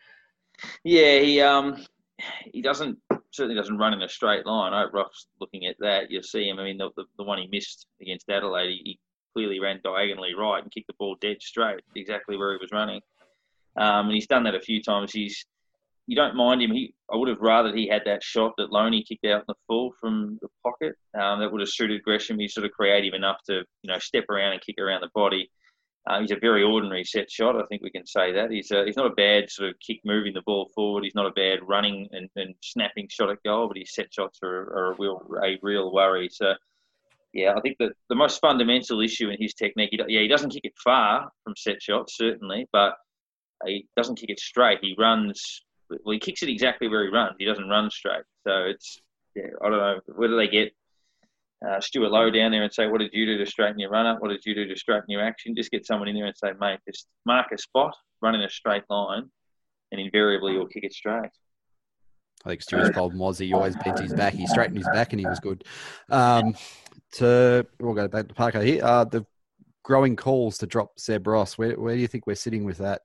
[0.84, 1.86] Yeah, he um
[2.46, 2.98] he doesn't
[3.32, 4.74] certainly doesn't run in a straight line.
[4.74, 6.10] I hope Ruff's looking at that.
[6.10, 6.60] You'll see him.
[6.60, 9.00] I mean, the, the, the one he missed against Adelaide, he, he,
[9.36, 13.00] clearly ran diagonally right and kicked the ball dead straight, exactly where he was running.
[13.76, 15.12] Um, and he's done that a few times.
[15.12, 15.46] He's
[16.08, 16.72] you don't mind him.
[16.72, 19.54] He, I would have rather he had that shot that Lonie kicked out in the
[19.68, 20.96] full from the pocket.
[21.20, 22.40] Um, that would have suited Gresham.
[22.40, 25.52] He's sort of creative enough to, you know, step around and kick around the body.
[26.08, 27.58] Uh, he's a very ordinary set shot.
[27.58, 28.50] I think we can say that.
[28.50, 31.04] He's a, he's not a bad sort of kick moving the ball forward.
[31.04, 34.40] He's not a bad running and, and snapping shot at goal, but his set shots
[34.42, 36.30] are, are a real a real worry.
[36.32, 36.54] So,
[37.34, 40.52] yeah, I think that the most fundamental issue in his technique, he, yeah, he doesn't
[40.52, 42.94] kick it far from set shots certainly, but
[43.66, 44.80] he doesn't kick it straight.
[44.82, 47.36] He runs well, he kicks it exactly where he runs.
[47.38, 48.24] He doesn't run straight.
[48.46, 49.02] So it's,
[49.36, 50.74] yeah, I don't know whether they get
[51.66, 54.06] uh, Stewart Loewe down there and say, "What did you do to straighten your run
[54.06, 54.22] up?
[54.22, 56.52] What did you do to straighten your action?" Just get someone in there and say,
[56.60, 59.30] "Mate, just mark a spot, run in a straight line,
[59.92, 61.32] and invariably you'll kick it straight."
[62.46, 64.34] I think Stewart's problem was he always bent his back.
[64.34, 65.64] He straightened his back and he was good.
[66.10, 66.56] Um,
[67.14, 68.84] to we'll go back to Parker here.
[68.84, 69.26] Uh, the
[69.84, 71.58] growing calls to drop Seb Ross.
[71.58, 73.02] Where, where do you think we're sitting with that?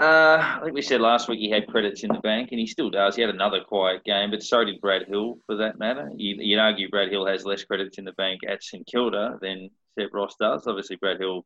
[0.00, 2.68] Uh, I think we said last week he had credits in the bank, and he
[2.68, 3.16] still does.
[3.16, 6.08] He had another quiet game, but so did Brad Hill, for that matter.
[6.14, 9.70] You, would argue Brad Hill has less credits in the bank at St Kilda than
[9.98, 10.68] Seb Ross does.
[10.68, 11.44] Obviously, Brad Hill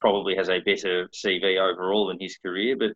[0.00, 2.92] probably has a better CV overall in his career, but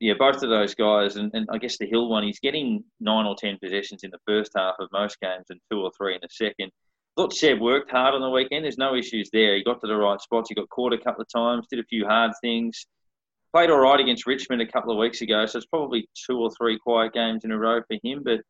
[0.00, 3.24] yeah, both of those guys, and, and I guess the Hill one, he's getting nine
[3.24, 6.20] or ten possessions in the first half of most games and two or three in
[6.22, 6.70] the second.
[7.16, 8.64] Thought Seb worked hard on the weekend.
[8.64, 9.56] There's no issues there.
[9.56, 10.50] He got to the right spots.
[10.50, 12.84] He got caught a couple of times, did a few hard things
[13.52, 16.50] played all right against Richmond a couple of weeks ago, so it's probably two or
[16.56, 18.22] three quiet games in a row for him.
[18.24, 18.40] But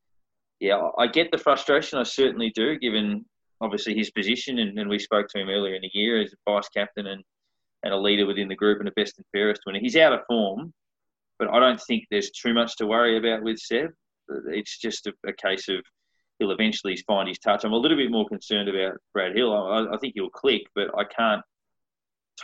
[0.61, 1.99] yeah, I get the frustration.
[1.99, 3.25] I certainly do, given
[3.61, 6.51] obviously his position, and, and we spoke to him earlier in the year as a
[6.51, 7.23] vice captain and,
[7.83, 9.81] and a leader within the group and a best and fairest winner.
[9.81, 10.73] He's out of form,
[11.39, 13.91] but I don't think there's too much to worry about with Seb.
[14.49, 15.83] It's just a, a case of
[16.39, 17.65] he'll eventually find his touch.
[17.65, 19.53] I'm a little bit more concerned about Brad Hill.
[19.53, 21.43] I, I think he'll click, but I can't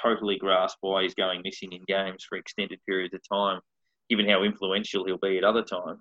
[0.00, 3.60] totally grasp why he's going missing in games for extended periods of time,
[4.08, 6.00] given how influential he'll be at other times.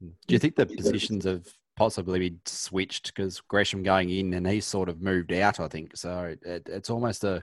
[0.00, 1.46] Do you think the positions have
[1.76, 5.60] possibly been switched because Gresham going in and he's sort of moved out?
[5.60, 6.34] I think so.
[6.42, 7.42] It, it's almost a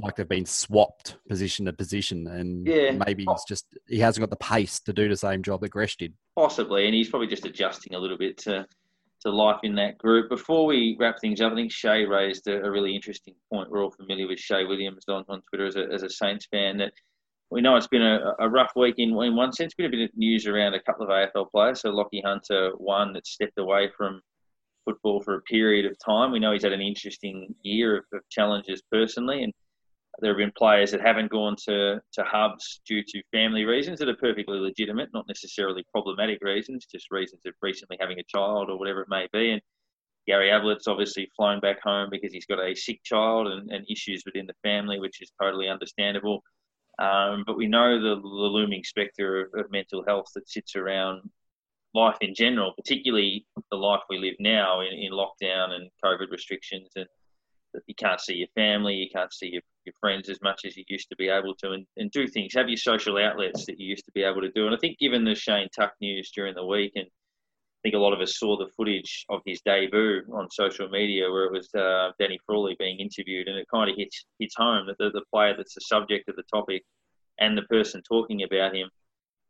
[0.00, 2.92] like they've been swapped position to position, and Yeah.
[3.06, 5.96] maybe he's just he hasn't got the pace to do the same job that Gresh
[5.96, 6.14] did.
[6.36, 8.66] Possibly, and he's probably just adjusting a little bit to
[9.28, 10.28] to life in that group.
[10.28, 13.70] Before we wrap things up, I think Shay raised a, a really interesting point.
[13.70, 16.78] We're all familiar with Shay Williams on, on Twitter as a, as a Saints fan.
[16.78, 16.92] That
[17.50, 19.74] we know it's been a, a rough week in, in one sense.
[19.74, 21.80] Been a bit of news around a couple of AFL players.
[21.80, 24.20] So Lachie Hunter, one that stepped away from
[24.84, 26.32] football for a period of time.
[26.32, 29.52] We know he's had an interesting year of, of challenges personally, and
[30.20, 34.08] there have been players that haven't gone to, to hubs due to family reasons that
[34.08, 38.78] are perfectly legitimate, not necessarily problematic reasons, just reasons of recently having a child or
[38.78, 39.52] whatever it may be.
[39.52, 39.62] And
[40.26, 44.22] Gary Ablett's obviously flown back home because he's got a sick child and, and issues
[44.26, 46.42] within the family, which is totally understandable.
[46.98, 51.22] Um, but we know the, the looming spectre of, of mental health that sits around
[51.94, 56.88] life in general, particularly the life we live now in, in lockdown and COVID restrictions
[56.96, 57.06] and
[57.86, 60.84] you can't see your family, you can't see your, your friends as much as you
[60.88, 63.86] used to be able to, and, and do things, have your social outlets that you
[63.88, 64.66] used to be able to do.
[64.66, 67.98] And I think, given the Shane Tuck news during the week, and I think a
[67.98, 71.72] lot of us saw the footage of his debut on social media where it was
[71.74, 75.24] uh, Danny Frawley being interviewed, and it kind of hits, hits home that the, the
[75.32, 76.82] player that's the subject of the topic
[77.38, 78.90] and the person talking about him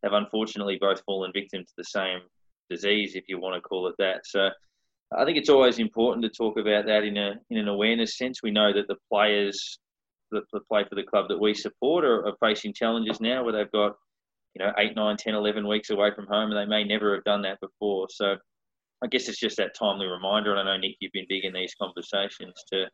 [0.03, 2.19] have unfortunately both fallen victim to the same
[2.69, 4.21] disease, if you want to call it that.
[4.25, 4.49] So
[5.15, 8.43] I think it's always important to talk about that in a in an awareness sense.
[8.43, 9.79] We know that the players
[10.31, 13.71] that, play for the club that we support are, are facing challenges now where they've
[13.71, 13.95] got
[14.53, 17.23] you know eight, nine, ten, eleven weeks away from home, and they may never have
[17.23, 18.07] done that before.
[18.09, 18.35] So
[19.03, 20.55] I guess it's just that timely reminder.
[20.55, 22.85] And I know Nick, you've been big in these conversations to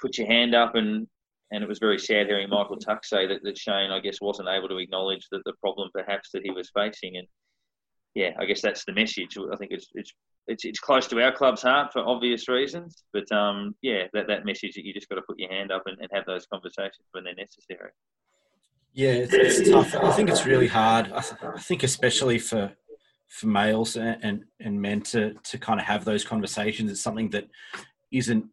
[0.00, 1.06] put your hand up and.
[1.52, 4.48] And it was very sad hearing Michael Tuck say that, that Shane, I guess, wasn't
[4.48, 7.16] able to acknowledge that the problem perhaps that he was facing.
[7.16, 7.26] And
[8.14, 9.36] yeah, I guess that's the message.
[9.52, 10.12] I think it's it's
[10.46, 13.04] it's, it's close to our club's heart for obvious reasons.
[13.12, 15.82] But um, yeah, that, that message that you just got to put your hand up
[15.86, 17.90] and, and have those conversations when they're necessary.
[18.92, 19.94] Yeah, it's, it's tough.
[19.94, 21.12] I think it's really hard.
[21.12, 22.72] I, th- I think especially for
[23.28, 26.90] for males and, and and men to to kind of have those conversations.
[26.90, 27.48] It's something that
[28.10, 28.46] isn't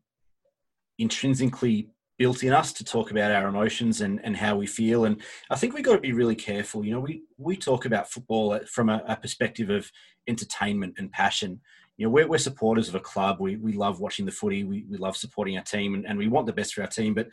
[0.99, 5.05] intrinsically built in us to talk about our emotions and, and how we feel.
[5.05, 6.83] And I think we've got to be really careful.
[6.83, 9.91] You know, we, we talk about football from a, a perspective of
[10.27, 11.61] entertainment and passion.
[11.97, 13.39] You know, we're, we're supporters of a club.
[13.39, 14.63] We, we love watching the footy.
[14.63, 17.13] We, we love supporting our team and, and we want the best for our team.
[17.13, 17.29] But,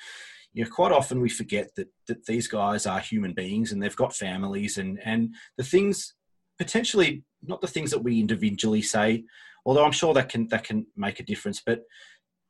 [0.52, 3.97] you know, quite often we forget that, that these guys are human beings and they've
[3.97, 6.15] got families and, and the things
[6.59, 9.24] potentially not the things that we individually say,
[9.66, 11.62] although I'm sure that can, that can make a difference.
[11.65, 11.82] But,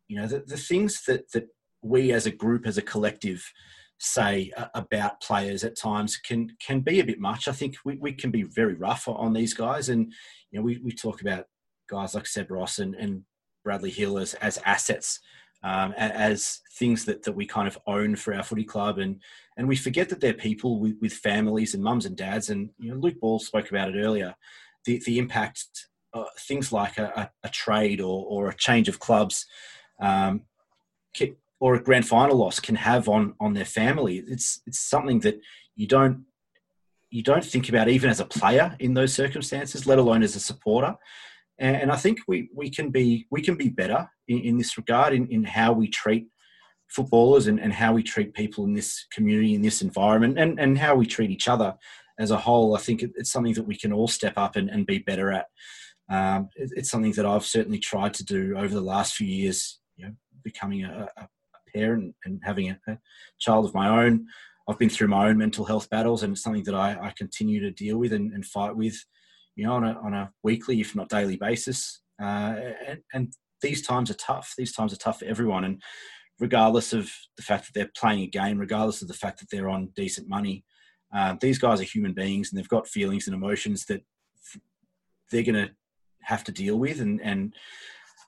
[0.08, 1.48] you know, the, the things that, that
[1.84, 3.52] we as a group, as a collective,
[3.98, 7.46] say about players at times can can be a bit much.
[7.46, 10.12] I think we, we can be very rough on these guys, and
[10.50, 11.46] you know we, we talk about
[11.88, 13.22] guys like Seb Ross and, and
[13.62, 15.20] Bradley Hill as as assets,
[15.62, 19.20] um, as things that, that we kind of own for our footy club, and
[19.56, 22.90] and we forget that they're people with, with families and mums and dads, and you
[22.90, 24.34] know Luke Ball spoke about it earlier,
[24.86, 25.64] the the impact
[26.14, 29.46] uh, things like a, a, a, trade or or a change of clubs.
[30.00, 30.42] Um,
[31.64, 34.22] or a grand final loss can have on on their family.
[34.34, 35.40] It's it's something that
[35.76, 36.26] you don't
[37.10, 40.40] you don't think about even as a player in those circumstances, let alone as a
[40.40, 40.94] supporter.
[41.58, 44.76] And, and I think we, we can be we can be better in, in this
[44.76, 46.26] regard in, in how we treat
[46.88, 50.76] footballers and, and how we treat people in this community in this environment and, and
[50.76, 51.74] how we treat each other
[52.18, 52.76] as a whole.
[52.76, 55.46] I think it's something that we can all step up and, and be better at.
[56.10, 59.80] Um, it's something that I've certainly tried to do over the last few years.
[59.96, 61.28] You know, becoming a, a
[61.74, 62.98] parent and having a, a,
[63.38, 64.26] child of my own,
[64.68, 67.60] I've been through my own mental health battles, and it's something that I, I continue
[67.60, 68.96] to deal with and, and, fight with,
[69.56, 72.00] you know, on a, on a weekly, if not daily basis.
[72.20, 72.54] Uh,
[72.86, 74.54] and, and these times are tough.
[74.56, 75.82] These times are tough for everyone, and
[76.40, 79.68] regardless of the fact that they're playing a game, regardless of the fact that they're
[79.68, 80.64] on decent money,
[81.14, 84.02] uh, these guys are human beings and they've got feelings and emotions that
[85.30, 85.70] they're going to
[86.22, 87.54] have to deal with, and and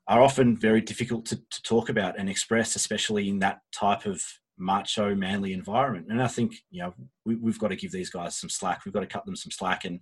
[0.08, 4.22] are often very difficult to, to talk about and express, especially in that type of
[4.58, 6.06] macho, manly environment.
[6.08, 8.84] And I think you know we, have got to give these guys some slack.
[8.84, 10.00] We've got to cut them some slack and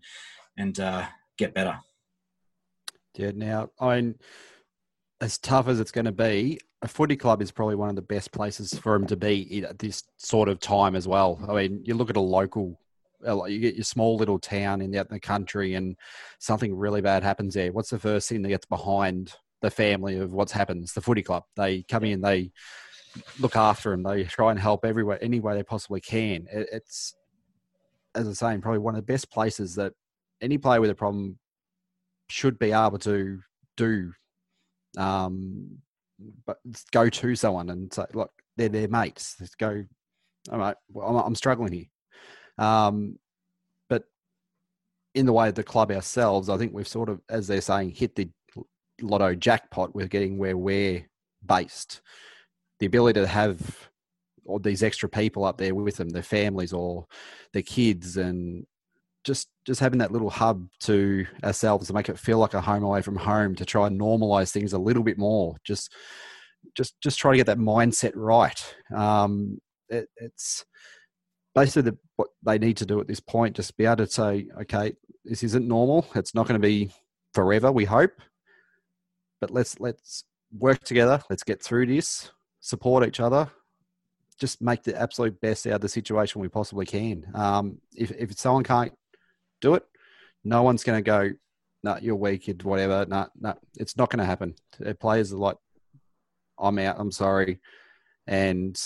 [0.57, 1.07] and uh,
[1.39, 1.79] get better.
[3.17, 3.33] Yeah.
[3.35, 4.15] Now, I mean,
[5.21, 8.03] as tough as it's going to be, a footy club is probably one of the
[8.03, 11.41] best places for them to be at this sort of time as well.
[11.49, 12.79] I mean, you look at a local
[13.49, 15.97] you get your small little town in the, out in the country and
[16.41, 17.73] something really bad happens there.
[17.73, 19.33] What's the first thing that gets behind
[19.65, 20.83] the family of what's happened?
[20.83, 21.45] It's the footy club.
[21.57, 22.53] They come in, they
[23.41, 26.47] look after them, they try and help everywhere, any way they possibly can.
[26.53, 27.15] It, it's,
[28.15, 29.95] as I'm saying, probably one of the best places that
[30.41, 31.39] any player with a problem
[32.29, 33.41] should be able to
[33.77, 34.13] do.
[34.99, 35.79] Um,
[36.47, 36.59] but
[36.93, 39.37] go to someone and say, look, they're their mates.
[39.41, 39.85] Let's go.
[40.53, 42.67] All right, well, I'm, I'm struggling here.
[42.67, 43.19] Um,
[43.89, 44.05] but
[45.15, 47.91] in the way of the club ourselves, I think we've sort of, as they're saying,
[47.91, 48.29] hit the
[49.01, 51.07] lotto jackpot we're getting where we're
[51.45, 52.01] based.
[52.81, 53.89] The ability to have
[54.47, 57.07] all these extra people up there with them, their families or
[57.53, 58.67] their kids, and
[59.25, 62.85] just just having that little hub to ourselves to make it feel like a home
[62.85, 65.57] away from home to try and normalize things a little bit more.
[65.65, 65.93] Just
[66.77, 68.75] just just try to get that mindset right.
[68.95, 69.59] Um,
[69.89, 70.65] it, it's
[71.55, 73.57] basically the, what they need to do at this point.
[73.57, 74.95] Just be able to say, okay,
[75.25, 76.07] this isn't normal.
[76.15, 76.91] It's not going to be
[77.33, 77.73] forever.
[77.73, 78.13] We hope,
[79.45, 80.25] but let's let's
[80.59, 81.23] work together.
[81.29, 82.31] Let's get through this.
[82.61, 83.51] Support each other.
[84.39, 87.27] Just make the absolute best out of the situation we possibly can.
[87.35, 88.93] Um, if if someone can't
[89.61, 89.85] do it,
[90.45, 91.31] no one's going to go.
[91.83, 92.51] No, nah, you're weak.
[92.63, 93.05] Whatever.
[93.07, 94.55] No, nah, no, nah, it's not going to happen.
[94.99, 95.59] Players are like
[96.59, 96.97] I'm out.
[96.99, 97.61] I'm sorry,
[98.27, 98.81] and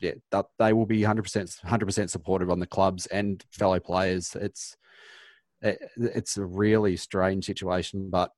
[0.00, 0.12] yeah,
[0.58, 4.34] they will be 100 percent 100 percent supportive on the clubs and fellow players.
[4.34, 4.78] It's
[5.60, 8.30] it, it's a really strange situation, but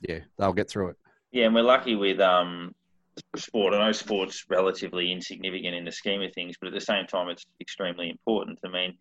[0.00, 0.96] yeah, they'll get through it.
[1.32, 2.74] Yeah, and we're lucky with um,
[3.36, 3.74] sport.
[3.74, 7.28] I know sport's relatively insignificant in the scheme of things, but at the same time,
[7.28, 8.58] it's extremely important.
[8.64, 8.96] I mean,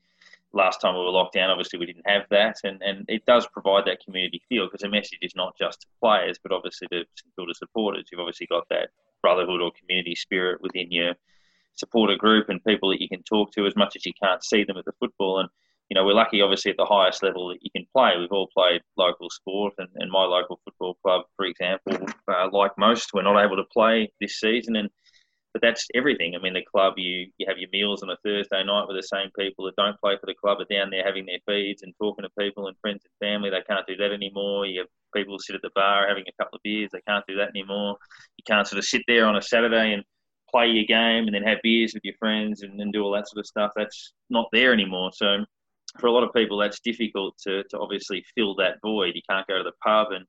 [0.53, 3.47] last time we were locked down, obviously we didn't have that, and, and it does
[3.47, 7.03] provide that community feel because the message is not just to players, but obviously to
[7.15, 8.05] St supporters.
[8.11, 8.89] You've obviously got that
[9.21, 11.13] brotherhood or community spirit within your
[11.75, 14.63] supporter group and people that you can talk to as much as you can't see
[14.63, 15.39] them at the football.
[15.39, 15.49] And
[15.89, 18.13] you know, we're lucky, obviously, at the highest level that you can play.
[18.17, 21.97] We've all played local sport, and, and my local football club, for example,
[22.27, 24.89] uh, like most, we're not able to play this season, and
[25.55, 26.35] but that's everything.
[26.35, 29.07] I mean, the club, you, you have your meals on a Thursday night with the
[29.07, 31.93] same people that don't play for the club are down there having their feeds and
[31.97, 33.49] talking to people and friends and family.
[33.49, 34.65] They can't do that anymore.
[34.65, 36.89] You have people sit at the bar having a couple of beers.
[36.91, 37.95] They can't do that anymore.
[38.35, 40.03] You can't sort of sit there on a Saturday and
[40.51, 43.29] play your game and then have beers with your friends and, and do all that
[43.29, 43.71] sort of stuff.
[43.77, 45.11] That's not there anymore.
[45.13, 45.45] So
[45.99, 49.15] for a lot of people, that's difficult to, to obviously fill that void.
[49.15, 50.25] You can't go to the pub and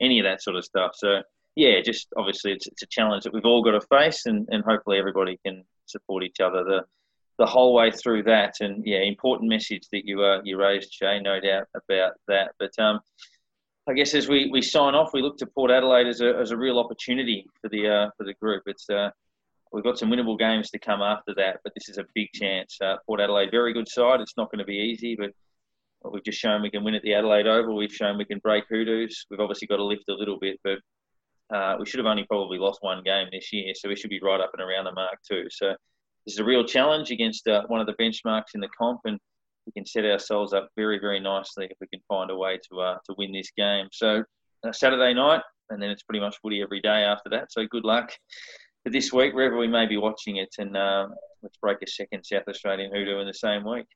[0.00, 0.92] any of that sort of stuff.
[0.94, 1.22] So
[1.56, 4.64] yeah, just obviously it's, it's a challenge that we've all got to face, and, and
[4.64, 6.84] hopefully everybody can support each other the
[7.36, 8.54] the whole way through that.
[8.60, 12.52] And yeah, important message that you uh, you raised, Shay, no doubt about that.
[12.58, 13.00] But um,
[13.86, 16.52] I guess as we, we sign off, we look to Port Adelaide as a, as
[16.52, 18.62] a real opportunity for the uh, for the group.
[18.66, 19.10] It's uh,
[19.74, 22.78] we've got some winnable games to come after that, but this is a big chance.
[22.80, 24.20] Uh, Port Adelaide, very good side.
[24.20, 25.30] It's not going to be easy, but
[26.12, 27.76] we've just shown we can win at the Adelaide Oval.
[27.76, 29.26] We've shown we can break hoodoos.
[29.30, 30.78] We've obviously got to lift a little bit, but
[31.54, 34.20] uh, we should have only probably lost one game this year, so we should be
[34.20, 35.46] right up and around the mark too.
[35.50, 35.74] So
[36.24, 39.18] this is a real challenge against uh, one of the benchmarks in the comp, and
[39.66, 42.80] we can set ourselves up very, very nicely if we can find a way to
[42.80, 43.88] uh, to win this game.
[43.90, 44.22] So
[44.64, 47.50] uh, Saturday night, and then it's pretty much footy every day after that.
[47.50, 48.12] So good luck
[48.84, 51.08] for this week, wherever we may be watching it, and uh,
[51.42, 53.86] let's break a second South Australian hoodoo in the same week.